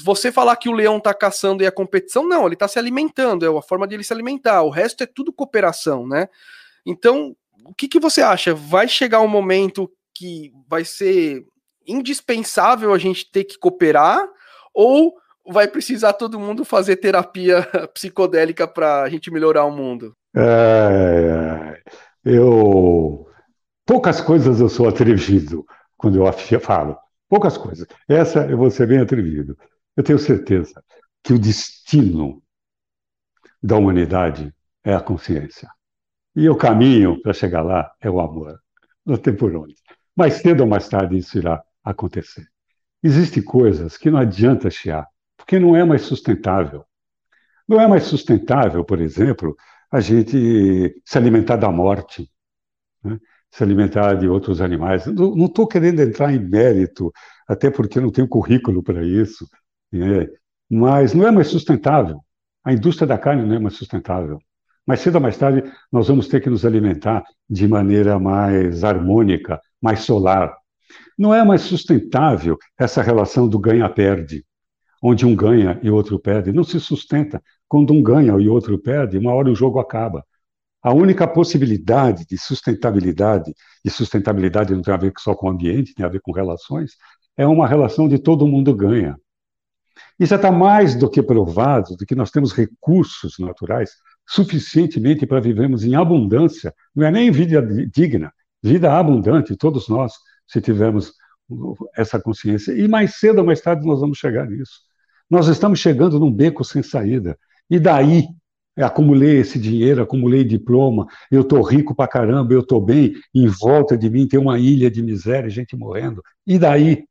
[0.05, 3.47] Você falar que o leão está caçando e é competição, não, ele está se alimentando,
[3.47, 4.62] é a forma dele se alimentar.
[4.62, 6.28] O resto é tudo cooperação, né?
[6.84, 8.55] Então, o que, que você acha?
[8.55, 11.44] Vai chegar um momento que vai ser
[11.86, 14.26] indispensável a gente ter que cooperar
[14.74, 15.14] ou
[15.49, 17.62] vai precisar todo mundo fazer terapia
[17.94, 20.14] psicodélica para a gente melhorar o mundo?
[20.34, 21.80] É,
[22.24, 23.26] eu
[23.84, 25.64] poucas coisas eu sou atrevido
[25.97, 27.86] quando eu falo, poucas coisas.
[28.09, 29.57] Essa eu vou ser bem atrevido.
[29.97, 30.82] Eu tenho certeza
[31.22, 32.42] que o destino
[33.62, 34.53] da humanidade
[34.84, 35.68] é a consciência.
[36.34, 38.61] E o caminho para chegar lá é o amor.
[39.05, 39.74] Não tem por onde.
[40.14, 42.47] Mais cedo ou mais tarde isso irá acontecer.
[43.03, 45.07] Existem coisas que não adianta chiar
[45.47, 46.84] porque não é mais sustentável.
[47.68, 49.57] Não é mais sustentável, por exemplo,
[49.90, 52.28] a gente se alimentar da morte,
[53.03, 53.18] né?
[53.51, 55.07] se alimentar de outros animais.
[55.07, 57.12] Não estou querendo entrar em mérito,
[57.49, 59.49] até porque não tenho currículo para isso,
[59.92, 60.26] né?
[60.68, 62.20] mas não é mais sustentável.
[62.64, 64.38] A indústria da carne não é mais sustentável.
[64.84, 69.61] Mais cedo ou mais tarde, nós vamos ter que nos alimentar de maneira mais harmônica,
[69.80, 70.57] mais solar.
[71.16, 74.44] Não é mais sustentável essa relação do ganha-perde
[75.03, 77.42] onde um ganha e outro perde, não se sustenta.
[77.68, 80.24] Quando um ganha e outro perde, uma hora o jogo acaba.
[80.82, 83.53] A única possibilidade de sustentabilidade,
[83.84, 86.92] e sustentabilidade não tem a ver só com o ambiente, tem a ver com relações,
[87.36, 89.16] é uma relação de todo mundo ganha.
[90.18, 93.90] E já está mais do que provado de que nós temos recursos naturais
[94.26, 98.32] suficientemente para vivermos em abundância, não é nem vida digna,
[98.62, 100.12] vida abundante, todos nós,
[100.47, 101.12] se tivermos
[101.94, 102.72] essa consciência.
[102.72, 104.80] E mais cedo ou mais tarde nós vamos chegar nisso.
[105.30, 107.38] Nós estamos chegando num beco sem saída.
[107.68, 108.26] E daí,
[108.76, 113.97] acumulei esse dinheiro, acumulei diploma, eu estou rico pra caramba, eu estou bem, em volta
[113.97, 116.22] de mim tem uma ilha de miséria, gente morrendo.
[116.47, 117.05] E daí?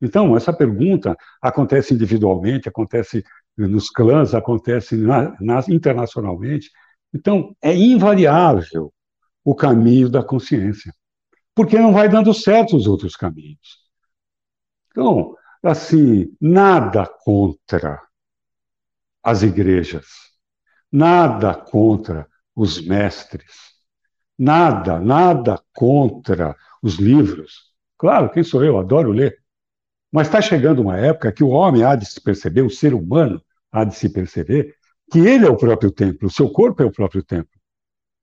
[0.00, 3.24] Então, essa pergunta acontece individualmente, acontece
[3.56, 6.70] nos clãs, acontece na, na, internacionalmente.
[7.12, 8.92] Então, é invariável
[9.44, 10.92] o caminho da consciência
[11.54, 13.78] porque não vai dando certo os outros caminhos.
[14.90, 18.00] Então, assim, nada contra
[19.22, 20.06] as igrejas,
[20.90, 23.74] nada contra os mestres,
[24.38, 27.72] nada, nada contra os livros.
[27.98, 28.78] Claro, quem sou eu?
[28.78, 29.38] Adoro ler.
[30.12, 33.42] Mas está chegando uma época que o homem há de se perceber, o ser humano
[33.72, 34.76] há de se perceber,
[35.10, 37.50] que ele é o próprio templo, o seu corpo é o próprio templo.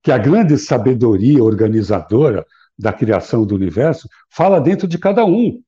[0.02, 2.44] que a grande sabedoria organizadora
[2.78, 5.62] da criação do universo fala dentro de cada um.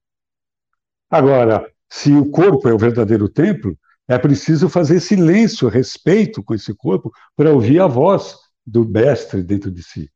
[1.11, 3.79] Agora, se o corpo é o verdadeiro templo,
[4.09, 8.37] é preciso fazer silêncio, respeito com esse corpo, para ouvir a voz
[8.67, 10.11] do mestre dentro de si.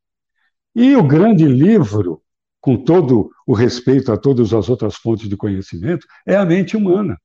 [0.74, 2.22] E o grande livro,
[2.60, 7.18] com todo o respeito a todas as outras fontes de conhecimento, é a mente humana.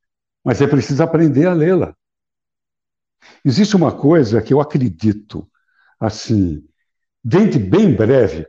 [0.43, 1.95] Mas é preciso aprender a lê-la.
[3.43, 5.49] Existe uma coisa que eu acredito,
[5.99, 6.64] assim,
[7.24, 8.47] dentro bem breve,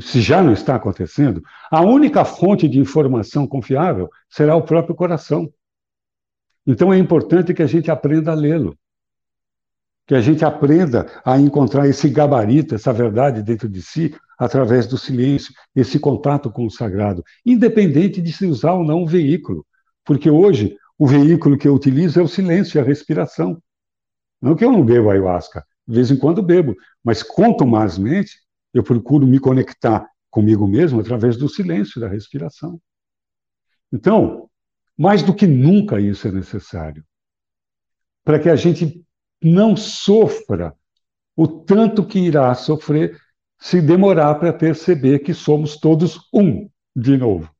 [0.00, 5.50] se já não está acontecendo, a única fonte de informação confiável será o próprio coração.
[6.66, 8.78] Então é importante que a gente aprenda a lê-lo,
[10.06, 14.98] que a gente aprenda a encontrar esse gabarito, essa verdade dentro de si, através do
[14.98, 19.66] silêncio, esse contato com o sagrado, independente de se usar ou não um veículo.
[20.04, 23.62] Porque hoje o veículo que eu utilizo é o silêncio e a respiração.
[24.40, 28.38] Não que eu não bebo ayahuasca, de vez em quando bebo, mas contumazmente
[28.72, 32.80] eu procuro me conectar comigo mesmo através do silêncio, da respiração.
[33.92, 34.48] Então,
[34.96, 37.04] mais do que nunca isso é necessário.
[38.24, 39.04] Para que a gente
[39.42, 40.74] não sofra
[41.36, 43.18] o tanto que irá sofrer
[43.60, 47.50] se demorar para perceber que somos todos um de novo.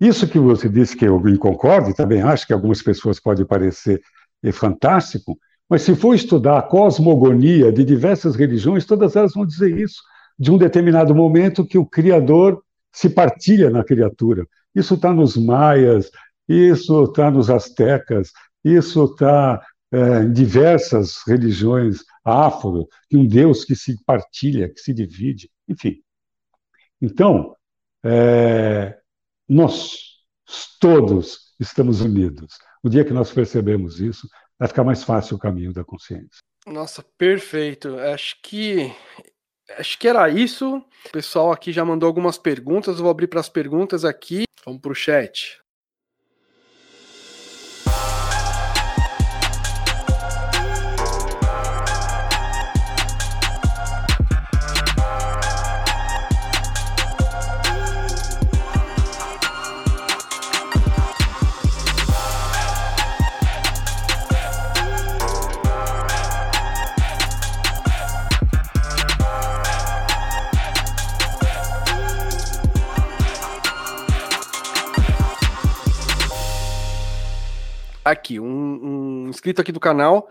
[0.00, 4.00] Isso que você disse que eu concordo, e também acho que algumas pessoas podem parecer
[4.52, 5.38] fantástico,
[5.70, 10.02] mas se for estudar a cosmogonia de diversas religiões, todas elas vão dizer isso,
[10.36, 12.60] de um determinado momento que o Criador
[12.92, 14.44] se partilha na criatura.
[14.74, 16.10] Isso está nos maias,
[16.48, 18.32] isso está nos astecas,
[18.64, 24.92] isso está é, em diversas religiões afro, de um Deus que se partilha, que se
[24.92, 26.00] divide, enfim.
[27.00, 27.54] Então,
[28.04, 28.98] é,
[29.48, 29.92] nós
[30.80, 32.58] todos estamos unidos.
[32.82, 34.28] O dia que nós percebemos isso,
[34.60, 36.38] vai ficar mais fácil o caminho da consciência.
[36.66, 37.98] Nossa, perfeito.
[37.98, 38.94] Acho que
[39.78, 40.76] acho que era isso.
[41.06, 43.00] O pessoal aqui já mandou algumas perguntas.
[43.00, 44.44] Vou abrir para as perguntas aqui.
[44.64, 45.58] Vamos para o chat.
[78.10, 80.28] Aqui, um, um inscrito aqui do canal,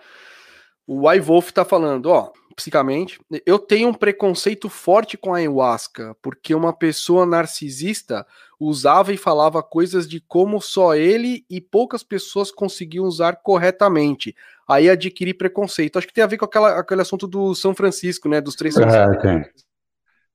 [0.86, 6.54] o iWolf tá falando, ó, psicamente, eu tenho um preconceito forte com a ayahuasca, porque
[6.54, 8.26] uma pessoa narcisista
[8.60, 14.36] usava e falava coisas de como só ele e poucas pessoas conseguiam usar corretamente.
[14.68, 15.98] Aí adquiri preconceito.
[15.98, 18.42] Acho que tem a ver com aquela, aquele assunto do São Francisco, né?
[18.42, 19.46] Dos três É, tem.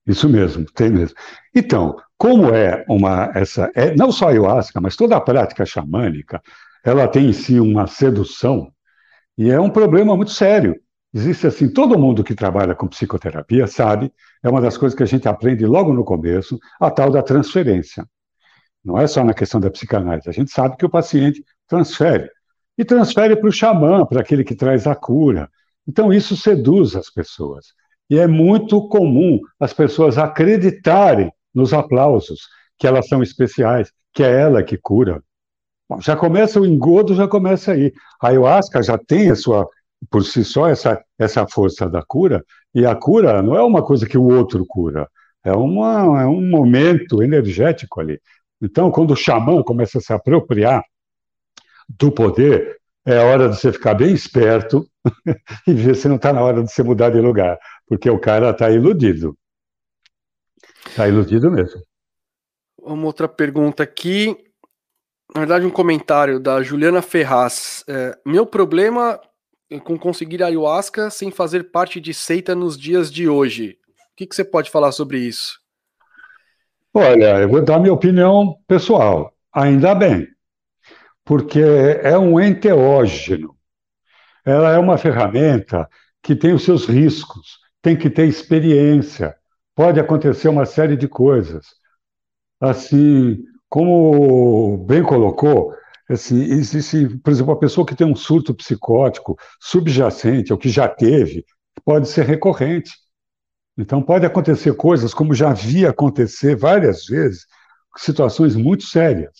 [0.06, 1.16] Isso mesmo, tem mesmo.
[1.54, 6.42] Então, como é uma essa é, não só a ayahuasca, mas toda a prática xamânica,
[6.84, 8.70] ela tem em si uma sedução
[9.36, 10.76] e é um problema muito sério.
[11.12, 14.12] Existe assim, todo mundo que trabalha com psicoterapia sabe,
[14.42, 18.04] é uma das coisas que a gente aprende logo no começo, a tal da transferência.
[18.84, 22.28] Não é só na questão da psicanálise, a gente sabe que o paciente transfere.
[22.76, 25.48] E transfere para o xamã, para aquele que traz a cura.
[25.86, 27.66] Então isso seduz as pessoas.
[28.10, 32.40] E é muito comum as pessoas acreditarem nos aplausos,
[32.76, 35.22] que elas são especiais, que é ela que cura,
[35.88, 37.92] Bom, já começa o engodo, já começa aí.
[38.20, 39.68] A ayahuasca já tem a sua,
[40.10, 44.06] por si só, essa, essa força da cura, e a cura não é uma coisa
[44.06, 45.08] que o outro cura,
[45.44, 48.20] é, uma, é um momento energético ali.
[48.60, 50.82] Então, quando o xamã começa a se apropriar
[51.88, 54.88] do poder, é hora de você ficar bem esperto
[55.68, 58.50] e ver se não está na hora de você mudar de lugar, porque o cara
[58.50, 59.36] está iludido.
[60.86, 61.82] Está iludido mesmo.
[62.78, 64.36] Uma outra pergunta aqui
[65.32, 67.84] na verdade, um comentário da Juliana Ferraz.
[67.88, 69.20] É, meu problema
[69.82, 73.78] com conseguir ayahuasca sem fazer parte de seita nos dias de hoje.
[74.12, 75.58] O que, que você pode falar sobre isso?
[76.92, 79.34] Olha, eu vou dar minha opinião pessoal.
[79.52, 80.28] Ainda bem,
[81.24, 83.56] porque é um enteógeno.
[84.44, 85.88] Ela é uma ferramenta
[86.22, 89.34] que tem os seus riscos, tem que ter experiência,
[89.74, 91.66] pode acontecer uma série de coisas.
[92.60, 93.42] Assim,
[93.74, 95.74] como bem colocou,
[96.08, 100.86] assim, existe, por exemplo, uma pessoa que tem um surto psicótico subjacente, ou que já
[100.86, 101.44] teve,
[101.84, 102.92] pode ser recorrente.
[103.76, 107.46] Então, pode acontecer coisas, como já vi acontecer várias vezes,
[107.96, 109.32] situações muito sérias.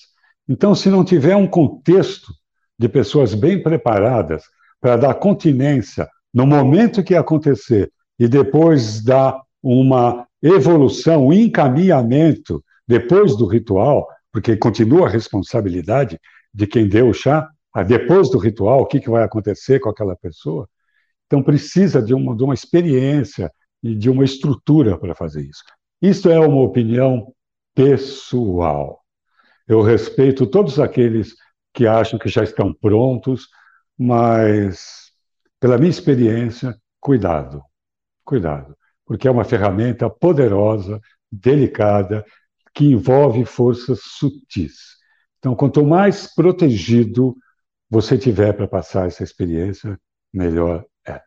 [0.49, 2.35] Então, se não tiver um contexto
[2.77, 4.43] de pessoas bem preparadas
[4.81, 13.37] para dar continência no momento que acontecer e depois dá uma evolução, um encaminhamento depois
[13.37, 16.19] do ritual, porque continua a responsabilidade
[16.53, 19.89] de quem deu o chá, ah, depois do ritual, o que, que vai acontecer com
[19.89, 20.69] aquela pessoa.
[21.27, 23.49] Então, precisa de uma, de uma experiência
[23.81, 25.63] e de uma estrutura para fazer isso.
[26.03, 27.33] Isso é uma opinião
[27.77, 29.05] pessoal.
[29.69, 31.37] Eu respeito todos aqueles
[31.73, 33.47] que acham que já estão prontos,
[33.97, 35.13] mas,
[35.61, 37.63] pela minha experiência, cuidado,
[38.25, 38.77] cuidado,
[39.07, 42.25] porque é uma ferramenta poderosa, delicada,
[42.75, 44.75] que envolve forças sutis.
[45.39, 47.37] Então, quanto mais protegido
[47.89, 49.99] você tiver para passar essa experiência,
[50.33, 51.21] melhor é.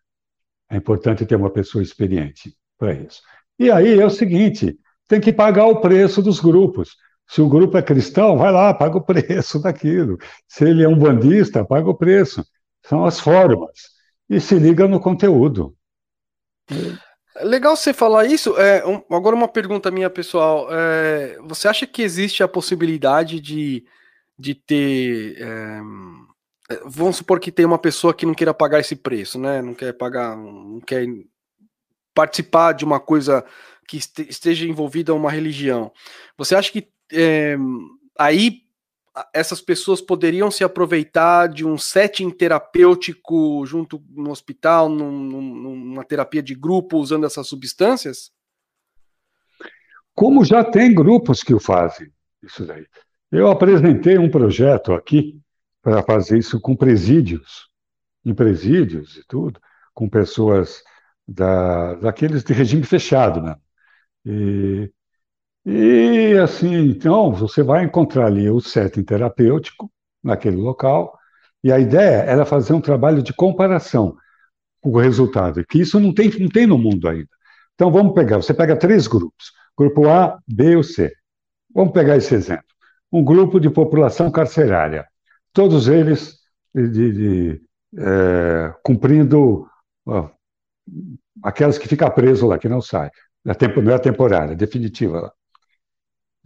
[0.69, 3.21] É importante ter uma pessoa experiente para isso.
[3.57, 4.77] E aí é o seguinte:
[5.07, 6.95] tem que pagar o preço dos grupos.
[7.29, 10.17] Se o grupo é cristão, vai lá, paga o preço daquilo.
[10.47, 12.43] Se ele é um bandista, paga o preço.
[12.85, 13.71] São as formas.
[14.29, 15.75] E se liga no conteúdo.
[17.41, 18.57] Legal você falar isso.
[18.57, 20.67] É, um, agora uma pergunta minha pessoal.
[20.71, 23.85] É, você acha que existe a possibilidade de,
[24.37, 25.81] de ter é,
[26.69, 29.61] é, vamos supor que tem uma pessoa que não queira pagar esse preço, né?
[29.61, 31.07] Não quer pagar, não quer
[32.13, 33.45] participar de uma coisa
[33.87, 35.91] que esteja envolvida uma religião.
[36.37, 37.55] Você acha que é,
[38.19, 38.66] aí
[39.33, 46.41] essas pessoas poderiam se aproveitar de um setting terapêutico junto no hospital, num, numa terapia
[46.41, 48.31] de grupo usando essas substâncias?
[50.13, 52.11] Como já tem grupos que o fazem,
[52.41, 52.85] isso daí.
[53.31, 55.39] Eu apresentei um projeto aqui
[55.81, 57.69] para fazer isso com presídios,
[58.25, 59.59] em presídios e tudo,
[59.93, 60.83] com pessoas
[61.27, 63.55] da, daqueles de regime fechado, né?
[64.25, 64.91] E,
[65.69, 69.91] e assim, então, você vai encontrar ali o setting terapêutico
[70.23, 71.17] naquele local,
[71.63, 74.15] e a ideia era fazer um trabalho de comparação
[74.81, 77.29] com o resultado, que isso não tem, não tem no mundo ainda.
[77.75, 81.11] Então, vamos pegar, você pega três grupos, grupo A, B ou C.
[81.73, 82.65] Vamos pegar esse exemplo.
[83.11, 85.05] Um grupo de população carcerária
[85.57, 86.37] todos eles
[86.73, 87.61] de, de, de,
[87.97, 89.67] é, cumprindo
[91.41, 93.09] aquelas que ficam preso lá, que não sai.
[93.43, 93.53] Não
[93.93, 95.33] é temporária, é definitiva.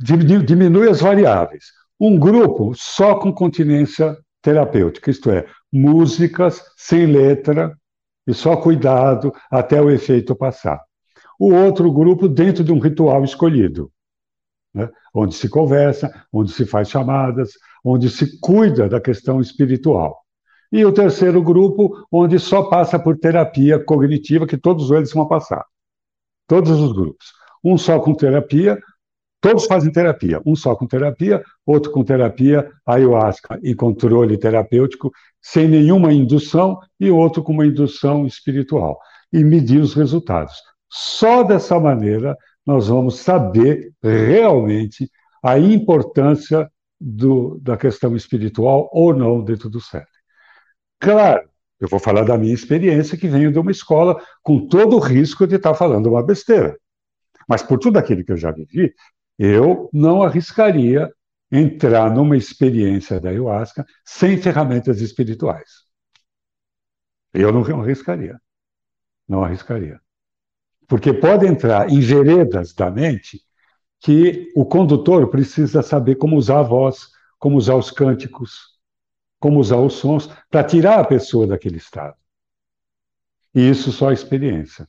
[0.02, 1.66] Diminui as variáveis.
[1.99, 7.78] Um grupo só com continência terapêutica, isto é, músicas sem letra
[8.26, 10.82] e só cuidado até o efeito passar.
[11.39, 13.91] O outro grupo dentro de um ritual escolhido,
[14.74, 17.52] né, onde se conversa, onde se faz chamadas,
[17.84, 20.22] onde se cuida da questão espiritual.
[20.72, 25.66] E o terceiro grupo, onde só passa por terapia cognitiva, que todos eles vão passar.
[26.47, 27.28] Todos os grupos.
[27.64, 28.80] Um só com terapia,
[29.42, 30.42] todos fazem terapia.
[30.46, 35.12] Um só com terapia, outro com terapia ayahuasca e controle terapêutico,
[35.42, 39.00] sem nenhuma indução, e outro com uma indução espiritual.
[39.34, 40.56] E medir os resultados.
[40.88, 45.10] Só dessa maneira nós vamos saber realmente
[45.44, 46.70] a importância
[47.00, 50.06] do, da questão espiritual ou não dentro do CEP.
[51.00, 55.00] Claro, eu vou falar da minha experiência, que venho de uma escola com todo o
[55.00, 56.78] risco de estar falando uma besteira.
[57.50, 58.94] Mas por tudo aquilo que eu já vivi,
[59.44, 61.12] eu não arriscaria
[61.52, 65.68] entrar numa experiência da ayahuasca sem ferramentas espirituais.
[67.34, 68.39] Eu não arriscaria.
[69.28, 70.00] Não arriscaria.
[70.88, 73.42] Porque pode entrar em veredas da mente
[74.00, 78.80] que o condutor precisa saber como usar a voz, como usar os cânticos,
[79.39, 82.16] como usar os sons, para tirar a pessoa daquele estado.
[83.56, 84.88] E isso só a experiência.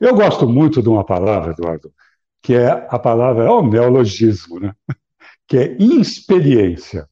[0.00, 1.92] Eu gosto muito de uma palavra, Eduardo,
[2.44, 4.72] que é a palavra, é o neologismo, né?
[5.48, 7.08] que é inexperiência,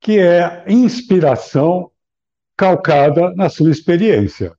[0.00, 1.90] que é inspiração
[2.56, 4.56] calcada na sua experiência.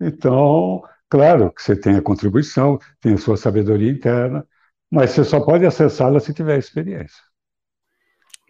[0.00, 0.82] Então,
[1.14, 4.44] Claro que você tem a contribuição, tem a sua sabedoria interna,
[4.90, 7.22] mas você só pode acessá-la se tiver experiência.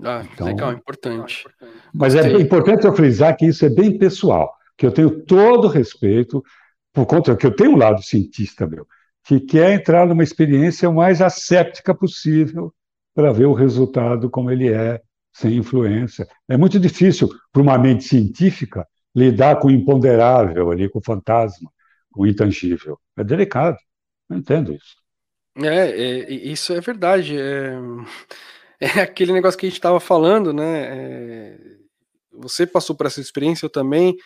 [0.03, 1.47] Ah, então, legal, importante.
[1.93, 6.43] Mas é importante eu frisar que isso é bem pessoal, que eu tenho todo respeito,
[6.91, 8.87] por conta que eu tenho um lado cientista meu,
[9.25, 12.73] que quer entrar numa experiência o mais asséptica possível
[13.15, 15.01] para ver o resultado como ele é,
[15.33, 16.27] sem influência.
[16.49, 21.71] É muito difícil para uma mente científica lidar com o imponderável ali, com o fantasma
[22.15, 22.99] o intangível.
[23.17, 23.77] É delicado.
[24.31, 24.97] Eu entendo isso.
[25.57, 27.37] É, é isso é verdade.
[27.39, 27.75] É,
[28.81, 30.85] é, aquele negócio que a gente estava falando, né?
[30.87, 31.59] É,
[32.33, 34.17] você passou por essa experiência, eu também.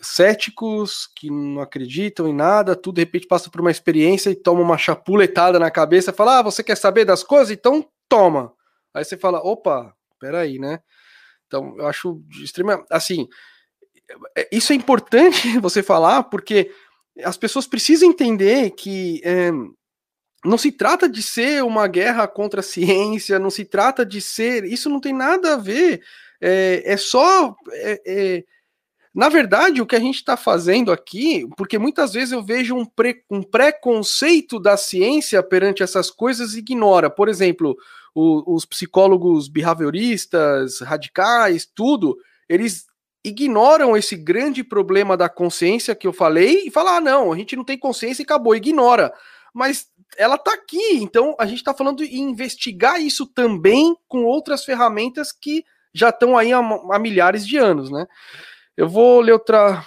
[0.00, 4.60] Céticos que não acreditam em nada, tudo de repente passa por uma experiência e toma
[4.60, 7.50] uma chapuletada na cabeça, fala: Ah, você quer saber das coisas?
[7.50, 8.52] Então toma.
[8.94, 10.80] Aí você fala: opa, peraí, né?
[11.46, 12.86] Então eu acho extremamente.
[12.90, 13.28] Assim,
[14.36, 16.70] é, isso é importante você falar, porque
[17.24, 19.50] as pessoas precisam entender que é,
[20.44, 24.64] não se trata de ser uma guerra contra a ciência, não se trata de ser.
[24.64, 26.02] Isso não tem nada a ver.
[26.40, 27.54] É, é só.
[27.72, 28.44] É, é,
[29.18, 32.84] na verdade, o que a gente está fazendo aqui, porque muitas vezes eu vejo um,
[32.84, 37.10] pre, um preconceito da ciência perante essas coisas e ignora.
[37.10, 37.76] Por exemplo,
[38.14, 42.16] o, os psicólogos behavioristas, radicais, tudo,
[42.48, 42.86] eles
[43.24, 47.56] ignoram esse grande problema da consciência que eu falei e falam: ah, não, a gente
[47.56, 49.12] não tem consciência e acabou, ignora.
[49.52, 54.64] Mas ela está aqui, então a gente está falando em investigar isso também com outras
[54.64, 58.06] ferramentas que já estão aí há, há milhares de anos, né?
[58.78, 59.82] Eu vou ler outra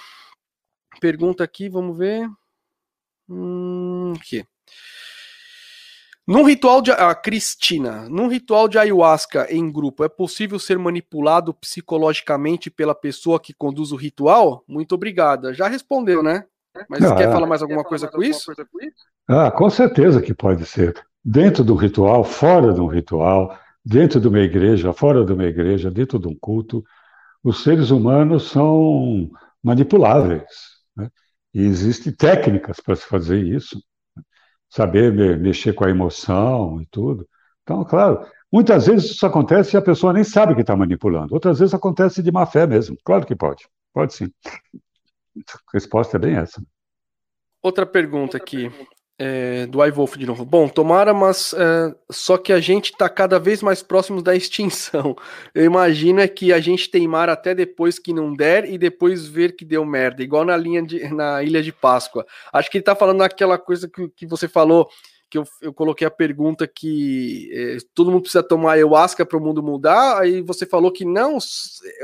[0.99, 2.27] pergunta aqui, vamos ver.
[3.29, 4.43] Hum, aqui.
[6.27, 6.91] Num ritual de.
[6.91, 13.39] Ah, Cristina, num ritual de ayahuasca em grupo, é possível ser manipulado psicologicamente pela pessoa
[13.39, 14.61] que conduz o ritual?
[14.67, 15.53] Muito obrigada.
[15.53, 16.43] Já respondeu, né?
[16.89, 19.03] Mas ah, quer falar mais alguma, coisa, mais com alguma coisa com isso?
[19.25, 21.01] Ah, com certeza que pode ser.
[21.23, 25.89] Dentro do ritual, fora de um ritual, dentro de uma igreja, fora de uma igreja,
[25.89, 26.83] dentro de um culto,
[27.43, 29.29] os seres humanos são
[29.63, 30.45] manipuláveis.
[30.95, 31.09] Né?
[31.53, 33.81] E existem técnicas para se fazer isso
[34.71, 37.27] saber mexer com a emoção e tudo.
[37.61, 41.33] Então, claro, muitas vezes isso acontece e a pessoa nem sabe que está manipulando.
[41.33, 42.97] Outras vezes acontece de má fé mesmo.
[43.03, 43.67] Claro que pode.
[43.93, 44.31] Pode sim.
[45.37, 46.63] A resposta é bem essa.
[47.61, 48.71] Outra pergunta aqui
[49.23, 50.43] é, do iWolf de novo.
[50.43, 55.15] Bom, tomara, mas é, só que a gente está cada vez mais próximo da extinção.
[55.53, 59.55] Eu imagino é que a gente teimar até depois que não der e depois ver
[59.55, 62.25] que deu merda, igual na linha de, na Ilha de Páscoa.
[62.51, 64.89] Acho que ele está falando naquela coisa que, que você falou
[65.31, 69.41] que eu, eu coloquei a pergunta que é, todo mundo precisa tomar ayahuasca para o
[69.41, 71.37] mundo mudar, aí você falou que não,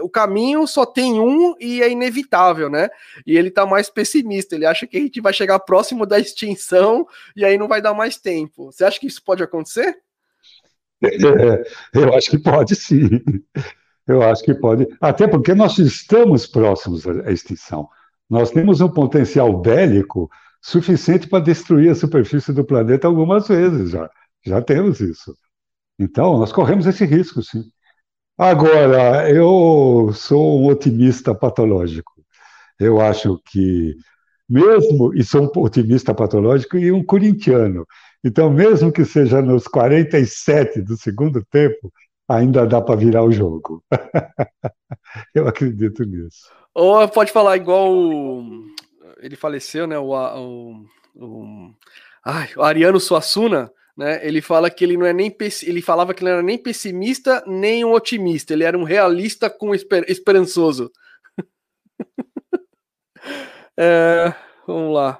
[0.01, 2.87] o caminho só tem um e é inevitável, né?
[3.25, 7.05] E ele está mais pessimista, ele acha que a gente vai chegar próximo da extinção
[7.35, 8.71] e aí não vai dar mais tempo.
[8.71, 9.97] Você acha que isso pode acontecer?
[11.03, 11.09] É,
[11.93, 13.21] eu acho que pode sim.
[14.07, 14.87] Eu acho que pode.
[15.01, 17.89] Até porque nós estamos próximos à extinção.
[18.29, 20.29] Nós temos um potencial bélico
[20.67, 24.09] suficiente para destruir a superfície do planeta algumas vezes já.
[24.45, 25.33] Já temos isso.
[25.97, 27.63] Então, nós corremos esse risco, sim.
[28.37, 32.11] Agora, eu sou um otimista patológico.
[32.77, 33.95] Eu acho que,
[34.47, 37.85] mesmo, e sou um otimista patológico e um corintiano,
[38.23, 41.91] então, mesmo que seja nos 47 do segundo tempo,
[42.27, 43.81] ainda dá para virar o jogo.
[45.33, 46.51] eu acredito nisso.
[46.73, 47.89] Ou pode falar igual
[49.19, 49.97] ele faleceu, né?
[49.97, 51.73] O, o, o,
[52.23, 54.25] ai, o Ariano Suassuna, né?
[54.25, 57.83] Ele fala que ele não é nem ele falava que não era nem pessimista nem
[57.83, 60.91] um otimista, ele era um realista com esper, esperançoso.
[63.77, 64.33] é,
[64.65, 65.19] vamos lá.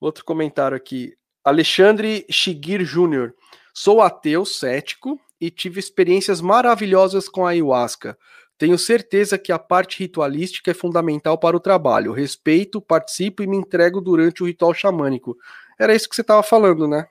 [0.00, 1.16] Outro comentário aqui.
[1.42, 3.32] Alexandre Shigir Jr.
[3.72, 8.18] Sou ateu, cético e tive experiências maravilhosas com a ayahuasca.
[8.58, 12.12] Tenho certeza que a parte ritualística é fundamental para o trabalho.
[12.12, 15.36] Respeito, participo e me entrego durante o ritual xamânico.
[15.78, 17.06] Era isso que você estava falando, né?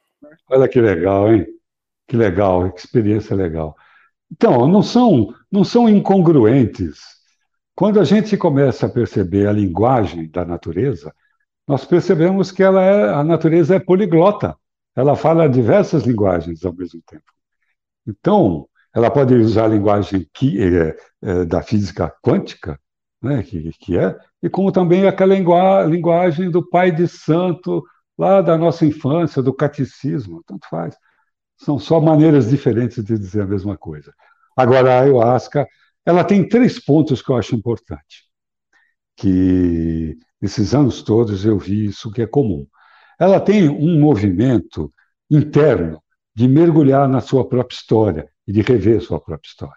[0.50, 1.48] Olha que legal, hein?
[2.06, 3.76] Que legal, que experiência legal.
[4.30, 7.00] Então, não são, não são incongruentes.
[7.74, 11.14] Quando a gente começa a perceber a linguagem da natureza,
[11.66, 14.58] nós percebemos que ela é, a natureza é poliglota.
[14.96, 17.32] Ela fala diversas linguagens ao mesmo tempo.
[18.06, 18.68] Então,
[18.98, 22.80] ela pode usar a linguagem que, é, da física quântica,
[23.22, 25.36] né, que, que é, e como também aquela
[25.86, 27.84] linguagem do pai de santo
[28.18, 30.96] lá da nossa infância, do catecismo, tanto faz.
[31.58, 34.12] São só maneiras diferentes de dizer a mesma coisa.
[34.56, 35.68] Agora, a ayahuasca,
[36.04, 38.24] ela tem três pontos que eu acho importante,
[39.16, 42.66] que nesses anos todos eu vi isso que é comum.
[43.20, 44.92] Ela tem um movimento
[45.30, 46.02] interno
[46.36, 49.76] de mergulhar na sua própria história, e de rever sua própria história.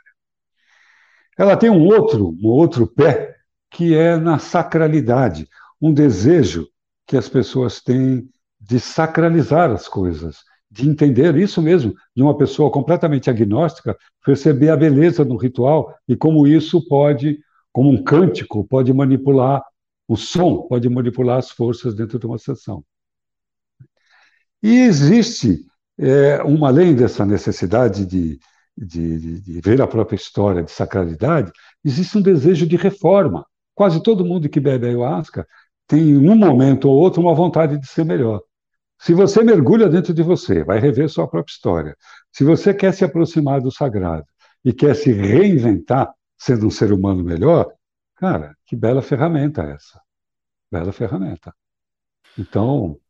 [1.36, 3.36] Ela tem um outro, um outro pé
[3.70, 5.48] que é na sacralidade,
[5.80, 6.68] um desejo
[7.06, 8.28] que as pessoas têm
[8.60, 10.38] de sacralizar as coisas,
[10.70, 16.14] de entender isso mesmo, de uma pessoa completamente agnóstica, perceber a beleza do ritual e
[16.14, 17.40] como isso pode,
[17.72, 19.62] como um cântico, pode manipular
[20.06, 22.84] o som, pode manipular as forças dentro de uma sessão.
[24.62, 25.64] E existe,
[25.98, 28.38] é, uma além dessa necessidade de,
[28.76, 31.52] de, de, de, ver a própria história de sacralidade,
[31.84, 33.44] existe um desejo de reforma.
[33.74, 35.46] Quase todo mundo que bebe ayahuasca
[35.86, 38.40] tem, em um momento ou outro, uma vontade de ser melhor.
[38.98, 41.96] Se você mergulha dentro de você, vai rever sua própria história.
[42.32, 44.26] Se você quer se aproximar do sagrado
[44.64, 47.72] e quer se reinventar, sendo um ser humano melhor,
[48.20, 49.98] Cara, que bela ferramenta essa.
[50.70, 51.54] Bela ferramenta.
[52.38, 53.00] Então,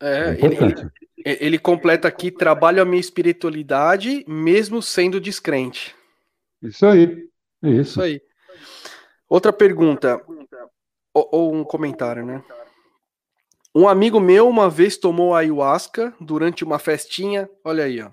[0.00, 0.92] é, é importante.
[1.24, 5.94] Ele, ele completa aqui: trabalho a minha espiritualidade, mesmo sendo descrente.
[6.62, 7.28] Isso aí.
[7.62, 7.80] Isso.
[7.80, 8.20] Isso aí.
[9.28, 10.20] Outra pergunta,
[11.12, 12.44] ou, ou, um comentário, né?
[13.74, 17.48] Um amigo meu uma vez tomou ayahuasca durante uma festinha.
[17.64, 18.10] Olha aí, ó.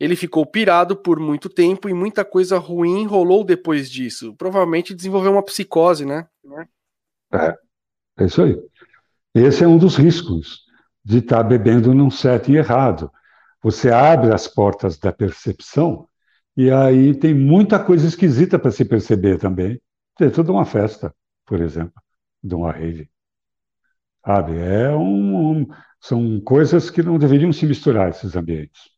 [0.00, 4.34] Ele ficou pirado por muito tempo e muita coisa ruim rolou depois disso.
[4.34, 6.26] Provavelmente desenvolveu uma psicose, né?
[7.32, 7.56] É,
[8.18, 8.60] é isso aí.
[9.34, 10.63] Esse é um dos riscos
[11.04, 13.10] de estar tá bebendo num setting errado.
[13.62, 16.08] Você abre as portas da percepção
[16.56, 19.80] e aí tem muita coisa esquisita para se perceber também,
[20.18, 21.14] dentro de uma festa,
[21.44, 22.00] por exemplo,
[22.42, 23.10] de uma rave.
[24.24, 24.58] Sabe?
[24.58, 25.66] É um, um,
[26.00, 28.94] são coisas que não deveriam se misturar, esses ambientes.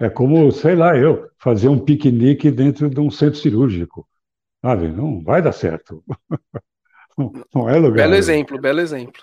[0.00, 4.08] É como, sei lá, eu fazer um piquenique dentro de um centro cirúrgico.
[4.62, 4.88] Sabe?
[4.88, 6.04] Não vai dar certo.
[7.52, 7.96] Não é lugar.
[7.96, 9.20] Belo exemplo, belo exemplo.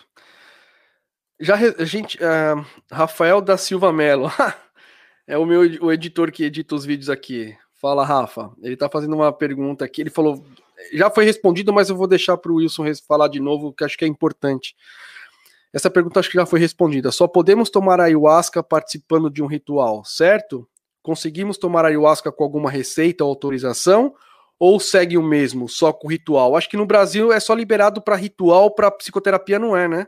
[1.39, 4.31] Já gente, uh, Rafael da Silva Melo,
[5.27, 7.55] é o meu o editor que edita os vídeos aqui.
[7.81, 8.51] Fala, Rafa.
[8.61, 10.01] Ele está fazendo uma pergunta aqui.
[10.01, 10.45] Ele falou,
[10.93, 13.97] já foi respondido, mas eu vou deixar para o Wilson falar de novo, que acho
[13.97, 14.75] que é importante.
[15.73, 17.11] Essa pergunta acho que já foi respondida.
[17.11, 20.67] Só podemos tomar ayahuasca participando de um ritual, certo?
[21.03, 24.15] Conseguimos tomar ayahuasca com alguma receita ou autorização?
[24.57, 26.55] Ou segue o mesmo, só com ritual?
[26.55, 30.07] Acho que no Brasil é só liberado para ritual, para psicoterapia não é, né?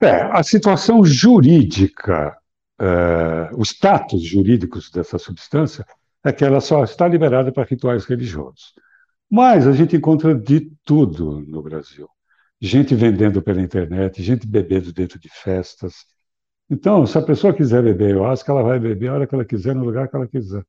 [0.00, 2.36] É, a situação jurídica,
[2.78, 5.84] é, o status jurídico dessa substância
[6.24, 8.74] é que ela só está liberada para rituais religiosos.
[9.30, 12.08] Mas a gente encontra de tudo no Brasil
[12.60, 16.06] gente vendendo pela internet, gente bebendo dentro de festas.
[16.70, 19.74] Então, se a pessoa quiser beber ayahuasca, ela vai beber a hora que ela quiser,
[19.74, 20.64] no lugar que ela quiser.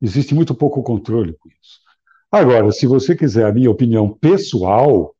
[0.00, 1.80] Existe muito pouco controle com isso.
[2.30, 5.14] Agora, se você quiser a minha opinião pessoal,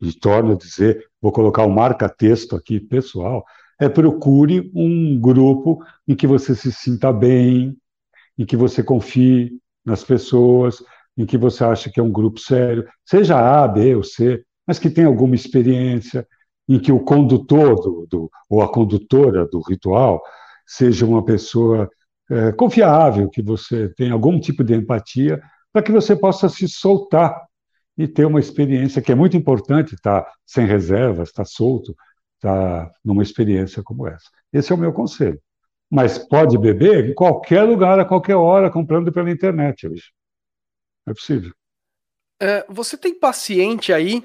[0.00, 3.44] e torno a dizer, vou colocar o um marca-texto aqui, pessoal,
[3.80, 7.76] é procure um grupo em que você se sinta bem,
[8.36, 10.82] em que você confie nas pessoas,
[11.16, 14.78] em que você acha que é um grupo sério, seja A, B ou C, mas
[14.78, 16.26] que tem alguma experiência,
[16.68, 20.22] em que o condutor do, do, ou a condutora do ritual
[20.66, 21.88] seja uma pessoa
[22.30, 25.40] é, confiável, que você tenha algum tipo de empatia,
[25.72, 27.47] para que você possa se soltar
[27.98, 31.96] e ter uma experiência que é muito importante, estar tá sem reservas, estar tá solto,
[32.36, 34.30] estar tá numa experiência como essa.
[34.52, 35.40] Esse é o meu conselho.
[35.90, 39.88] Mas pode beber em qualquer lugar, a qualquer hora, comprando pela internet.
[41.06, 41.52] É possível.
[42.40, 44.24] É, você tem paciente aí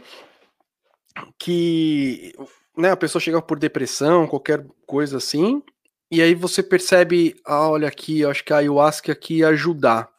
[1.40, 2.34] que
[2.78, 5.64] né, a pessoa chega por depressão, qualquer coisa assim,
[6.12, 10.10] e aí você percebe, ah, olha aqui, acho que a ayahuasca aqui ajudar.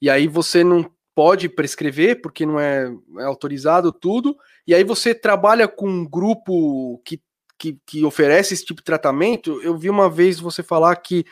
[0.00, 4.36] E aí você não pode prescrever, porque não é, é autorizado tudo,
[4.66, 7.20] e aí você trabalha com um grupo que,
[7.58, 9.60] que, que, oferece esse tipo de tratamento.
[9.62, 11.24] Eu vi uma vez você falar que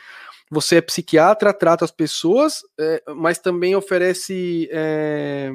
[0.49, 5.49] você é psiquiatra, trata as pessoas, é, mas também oferece é,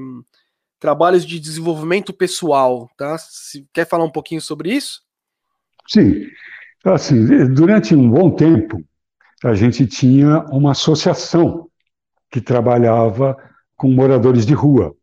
[0.78, 3.16] trabalhos de desenvolvimento pessoal, tá?
[3.18, 5.02] Se, quer falar um pouquinho sobre isso?
[5.86, 6.26] Sim.
[6.84, 8.82] Assim, durante um bom tempo,
[9.44, 11.68] a gente tinha uma associação
[12.30, 13.36] que trabalhava
[13.76, 14.94] com moradores de rua.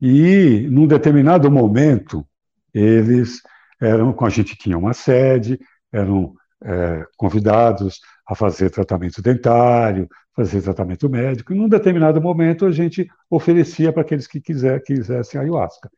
[0.00, 2.26] E, num determinado momento,
[2.72, 3.40] eles
[3.80, 5.58] eram, a gente tinha uma sede,
[5.92, 11.52] eram é, convidados a fazer tratamento dentário, fazer tratamento médico.
[11.52, 15.90] E num determinado momento, a gente oferecia para aqueles que quiser, quisessem ayahuasca.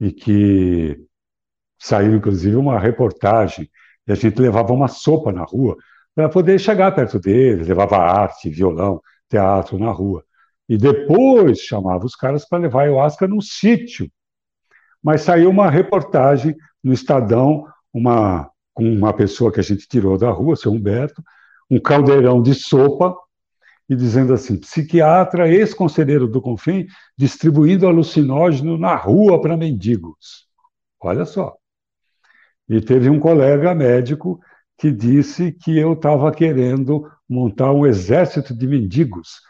[0.00, 0.98] E que
[1.78, 3.68] saiu, inclusive, uma reportagem,
[4.06, 5.76] e a gente levava uma sopa na rua
[6.14, 10.24] para poder chegar perto deles, levava arte, violão, teatro na rua.
[10.68, 14.10] E depois chamava os caras para levar ayahuasca no sítio.
[15.02, 20.30] Mas saiu uma reportagem no Estadão, uma, com uma pessoa que a gente tirou da
[20.30, 21.22] rua, seu Humberto,
[21.70, 23.14] um caldeirão de sopa
[23.88, 26.86] e dizendo assim: psiquiatra, ex-conselheiro do Confim,
[27.16, 30.46] distribuindo alucinógeno na rua para mendigos.
[31.00, 31.56] Olha só.
[32.68, 34.40] E teve um colega médico
[34.78, 39.40] que disse que eu estava querendo montar um exército de mendigos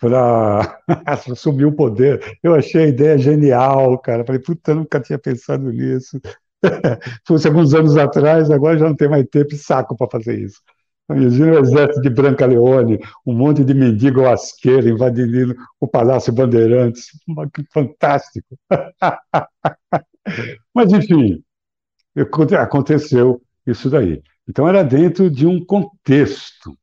[0.00, 2.38] para assumir o poder.
[2.42, 4.24] Eu achei a ideia genial, cara.
[4.24, 6.18] Falei, puta, nunca tinha pensado nisso.
[7.26, 10.60] Fosse alguns anos atrás, agora já não tem mais tempo e saco para fazer isso.
[11.10, 17.06] Imagina o exército de Branca Leone, um monte de mendigo asqueiro invadindo o Palácio Bandeirantes.
[17.52, 18.56] Que fantástico!
[20.72, 21.42] Mas, enfim,
[22.60, 24.22] aconteceu isso daí.
[24.48, 26.78] Então, era dentro de um contexto.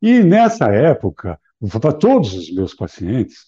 [0.00, 1.38] E, nessa época,
[1.68, 3.46] para todos os meus pacientes,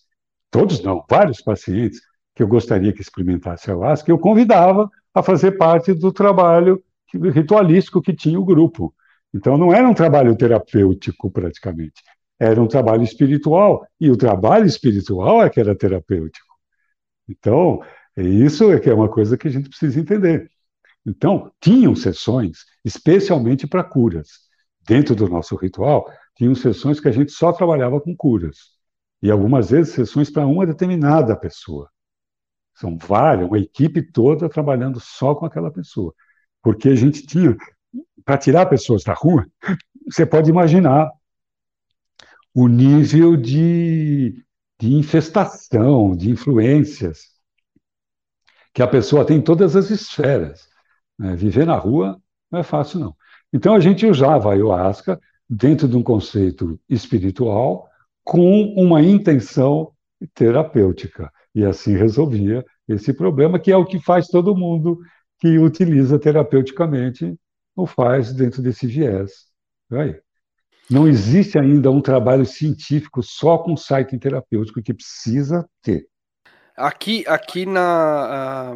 [0.51, 2.01] todos não, vários pacientes
[2.35, 6.83] que eu gostaria que experimentasse ayahuasca, eu convidava a fazer parte do trabalho
[7.13, 8.95] ritualístico que tinha o grupo.
[9.35, 12.03] Então, não era um trabalho terapêutico, praticamente.
[12.39, 13.87] Era um trabalho espiritual.
[13.99, 16.55] E o trabalho espiritual é que era terapêutico.
[17.29, 17.81] Então,
[18.17, 20.51] isso é que é uma coisa que a gente precisa entender.
[21.07, 24.29] Então, tinham sessões, especialmente para curas.
[24.87, 26.07] Dentro do nosso ritual,
[26.37, 28.77] tinham sessões que a gente só trabalhava com curas.
[29.23, 31.91] E algumas vezes sessões para uma determinada pessoa.
[32.75, 36.15] São várias, uma equipe toda trabalhando só com aquela pessoa.
[36.63, 37.57] Porque a gente tinha,
[38.25, 39.47] para tirar pessoas da rua,
[40.07, 41.11] você pode imaginar
[42.55, 44.45] o nível de,
[44.79, 47.37] de infestação, de influências
[48.75, 50.69] que a pessoa tem em todas as esferas.
[51.19, 51.35] Né?
[51.35, 53.17] Viver na rua não é fácil, não.
[53.53, 57.89] Então a gente usava a ayahuasca dentro de um conceito espiritual
[58.25, 59.93] com uma intenção
[60.35, 64.99] terapêutica e assim resolvia esse problema, que é o que faz todo mundo
[65.39, 67.35] que utiliza terapeuticamente,
[67.75, 69.47] o faz dentro desse viés.
[69.91, 70.19] Aí.
[70.89, 76.07] Não existe ainda um trabalho científico só com site terapêutico que precisa ter.
[76.77, 78.73] Aqui, aqui na,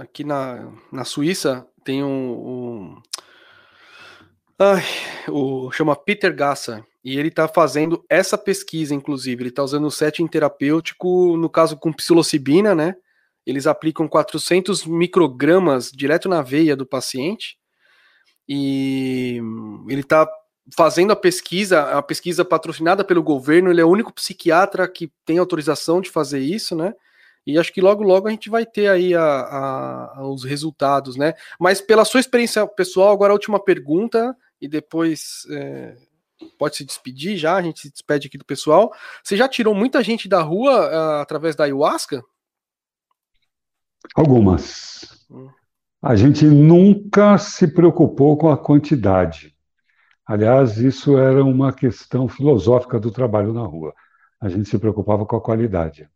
[0.00, 3.02] aqui na, na Suíça tem um, um
[4.62, 4.84] ai,
[5.28, 9.42] o chama Peter Gassa e ele está fazendo essa pesquisa, inclusive.
[9.42, 12.94] Ele está usando o setting terapêutico, no caso com psilocibina, né?
[13.44, 17.58] Eles aplicam 400 microgramas direto na veia do paciente
[18.48, 19.40] e
[19.88, 20.28] ele está
[20.76, 23.68] fazendo a pesquisa, a pesquisa patrocinada pelo governo.
[23.68, 26.94] Ele é o único psiquiatra que tem autorização de fazer isso, né?
[27.44, 31.34] E acho que logo, logo a gente vai ter aí a, a, os resultados, né?
[31.58, 35.96] Mas pela sua experiência pessoal, agora a última pergunta, e depois é,
[36.56, 38.92] pode se despedir já, a gente se despede aqui do pessoal.
[39.22, 42.22] Você já tirou muita gente da rua uh, através da ayahuasca?
[44.14, 45.26] Algumas.
[45.28, 45.50] Hum.
[46.00, 49.52] A gente nunca se preocupou com a quantidade.
[50.24, 53.92] Aliás, isso era uma questão filosófica do trabalho na rua.
[54.40, 56.08] A gente se preocupava com a qualidade.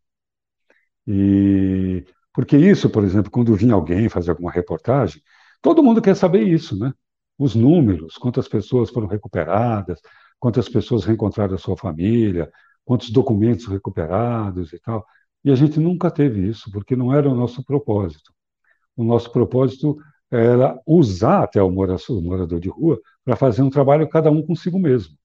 [1.07, 5.23] E porque isso, por exemplo, quando vinha alguém fazer alguma reportagem,
[5.63, 6.93] todo mundo quer saber isso, né?
[7.39, 10.01] Os números, quantas pessoas foram recuperadas,
[10.39, 12.51] quantas pessoas reencontraram a sua família,
[12.85, 15.05] quantos documentos recuperados e tal.
[15.45, 18.33] E a gente nunca teve isso, porque não era o nosso propósito.
[18.97, 19.97] O nosso propósito
[20.31, 25.17] era usar até o morador de rua para fazer um trabalho cada um consigo mesmo.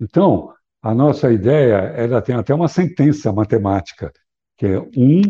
[0.00, 0.52] Então,
[0.82, 4.12] a nossa ideia era tem até uma sentença matemática,
[4.56, 5.22] que é um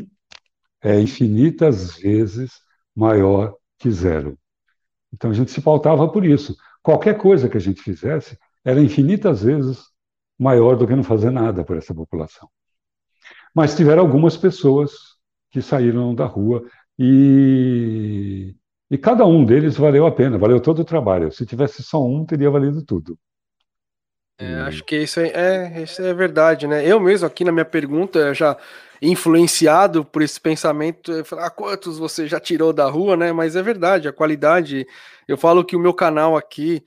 [0.80, 2.52] é infinitas vezes
[2.94, 4.38] maior que zero.
[5.12, 6.56] Então a gente se pautava por isso.
[6.82, 9.84] Qualquer coisa que a gente fizesse era infinitas vezes
[10.38, 12.48] maior do que não fazer nada por essa população.
[13.54, 14.92] Mas tiveram algumas pessoas
[15.50, 16.64] que saíram da rua
[16.98, 18.54] e,
[18.90, 21.32] e cada um deles valeu a pena, valeu todo o trabalho.
[21.32, 23.18] Se tivesse só um, teria valido tudo.
[24.38, 26.86] É, acho que isso é, é, isso é verdade, né?
[26.86, 28.56] Eu mesmo aqui na minha pergunta já
[29.02, 33.32] influenciado por esse pensamento, ah, quantos você já tirou da rua, né?
[33.32, 34.86] Mas é verdade, a qualidade.
[35.26, 36.84] Eu falo que o meu canal aqui,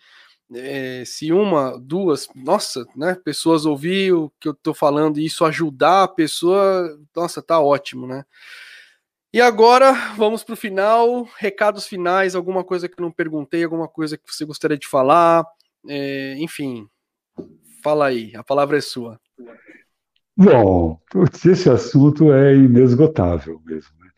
[0.54, 3.18] é, se uma, duas, nossa, né?
[3.24, 8.08] Pessoas ouvir o que eu tô falando e isso ajudar a pessoa, nossa, tá ótimo,
[8.08, 8.24] né?
[9.34, 13.88] E agora vamos para o final, recados finais, alguma coisa que eu não perguntei, alguma
[13.88, 15.46] coisa que você gostaria de falar,
[15.88, 16.88] é, enfim,
[17.84, 19.20] fala aí, a palavra é sua.
[20.36, 21.00] Bom,
[21.46, 23.92] esse assunto é inesgotável mesmo.
[24.00, 24.10] Né?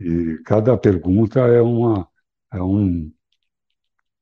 [0.00, 2.08] E cada pergunta é uma.
[2.52, 3.12] É um...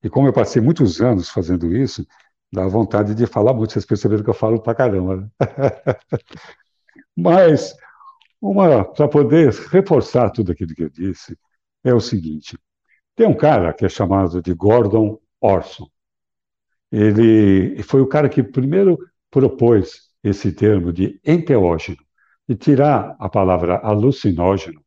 [0.03, 2.07] E como eu passei muitos anos fazendo isso,
[2.53, 3.73] dá vontade de falar muito.
[3.73, 5.17] Vocês perceberam que eu falo pra caramba.
[5.17, 5.29] Né?
[7.17, 7.75] Mas,
[8.97, 11.39] para poder reforçar tudo aquilo que eu disse,
[11.85, 12.59] é o seguinte:
[13.15, 15.89] tem um cara que é chamado de Gordon Orson.
[16.91, 18.99] Ele foi o cara que primeiro
[19.31, 21.99] propôs esse termo de enteógeno
[22.49, 24.81] e tirar a palavra alucinógeno,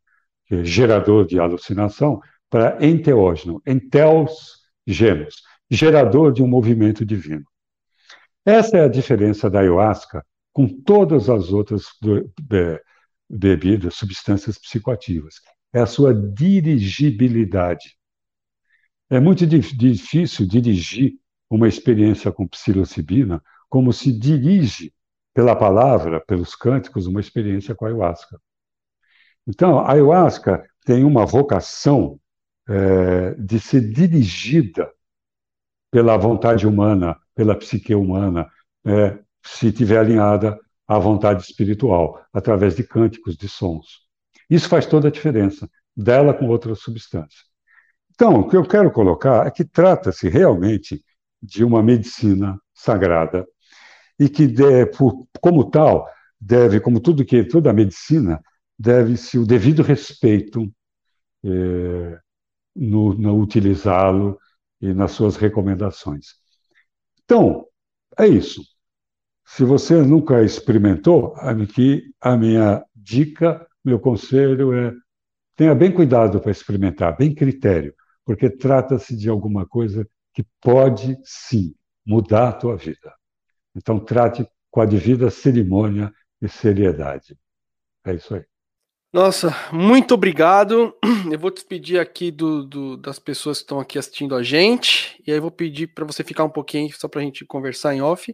[0.45, 2.19] que é gerador de alucinação,
[2.49, 7.45] para enteógeno, enteos genos, gerador de um movimento divino.
[8.45, 11.85] Essa é a diferença da ayahuasca com todas as outras
[13.30, 15.35] bebidas, substâncias psicoativas.
[15.71, 17.95] É a sua dirigibilidade.
[19.09, 21.13] É muito difícil dirigir
[21.49, 24.93] uma experiência com psilocibina como se dirige
[25.34, 28.39] pela palavra, pelos cânticos, uma experiência com a ayahuasca.
[29.47, 32.19] Então, a ayahuasca tem uma vocação
[32.67, 34.91] é, de ser dirigida
[35.91, 38.47] pela vontade humana, pela psique humana,
[38.85, 44.07] é, se tiver alinhada à vontade espiritual, através de cânticos, de sons.
[44.49, 47.45] Isso faz toda a diferença, dela com outras substâncias.
[48.13, 51.03] Então, o que eu quero colocar é que trata-se realmente
[51.41, 53.47] de uma medicina sagrada
[54.19, 54.47] e que,
[55.41, 56.07] como tal,
[56.39, 58.41] deve, como tudo que toda a medicina,
[58.77, 60.71] deve-se o devido respeito
[61.43, 62.19] é,
[62.75, 64.37] no, no utilizá-lo
[64.81, 66.35] e nas suas recomendações.
[67.23, 67.65] Então,
[68.17, 68.61] é isso.
[69.45, 74.93] Se você nunca experimentou, aqui a minha dica, meu conselho é
[75.55, 77.93] tenha bem cuidado para experimentar, bem critério,
[78.23, 80.07] porque trata-se de alguma coisa
[80.39, 81.75] que pode sim
[82.05, 83.13] mudar a tua vida.
[83.75, 87.37] Então trate com a devida cerimônia e seriedade.
[88.05, 88.45] É isso aí.
[89.11, 90.95] Nossa, muito obrigado.
[91.29, 95.21] Eu vou despedir aqui do, do, das pessoas que estão aqui assistindo a gente.
[95.27, 98.01] E aí vou pedir para você ficar um pouquinho só para a gente conversar em
[98.01, 98.33] off.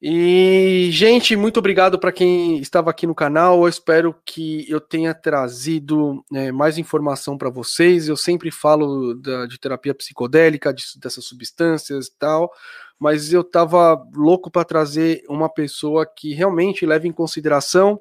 [0.00, 3.62] E, gente, muito obrigado para quem estava aqui no canal.
[3.62, 8.06] Eu espero que eu tenha trazido é, mais informação para vocês.
[8.06, 12.52] Eu sempre falo da, de terapia psicodélica, de, dessas substâncias e tal,
[12.98, 17.98] mas eu estava louco para trazer uma pessoa que realmente leve em consideração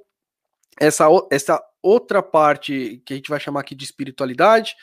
[0.80, 4.76] essa, essa outra parte que a gente vai chamar aqui de espiritualidade,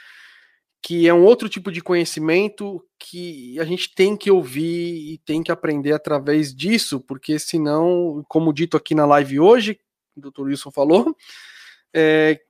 [0.82, 5.42] que é um outro tipo de conhecimento que a gente tem que ouvir e tem
[5.42, 9.78] que aprender através disso, porque senão, como dito aqui na live hoje,
[10.16, 10.42] o Dr.
[10.42, 11.16] Wilson falou,
[11.94, 12.40] é,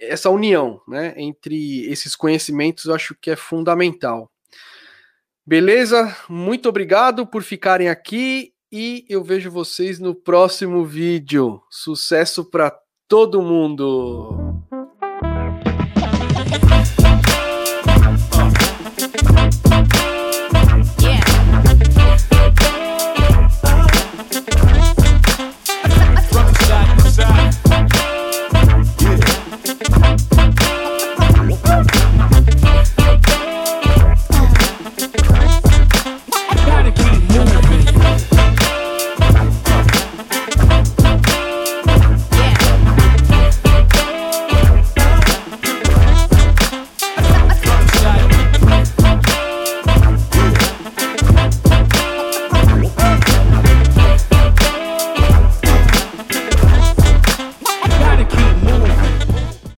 [0.00, 4.30] essa união né, entre esses conhecimentos eu acho que é fundamental.
[5.44, 6.16] Beleza?
[6.28, 11.60] Muito obrigado por ficarem aqui e eu vejo vocês no próximo vídeo.
[11.68, 12.74] Sucesso para
[13.06, 14.62] todo mundo!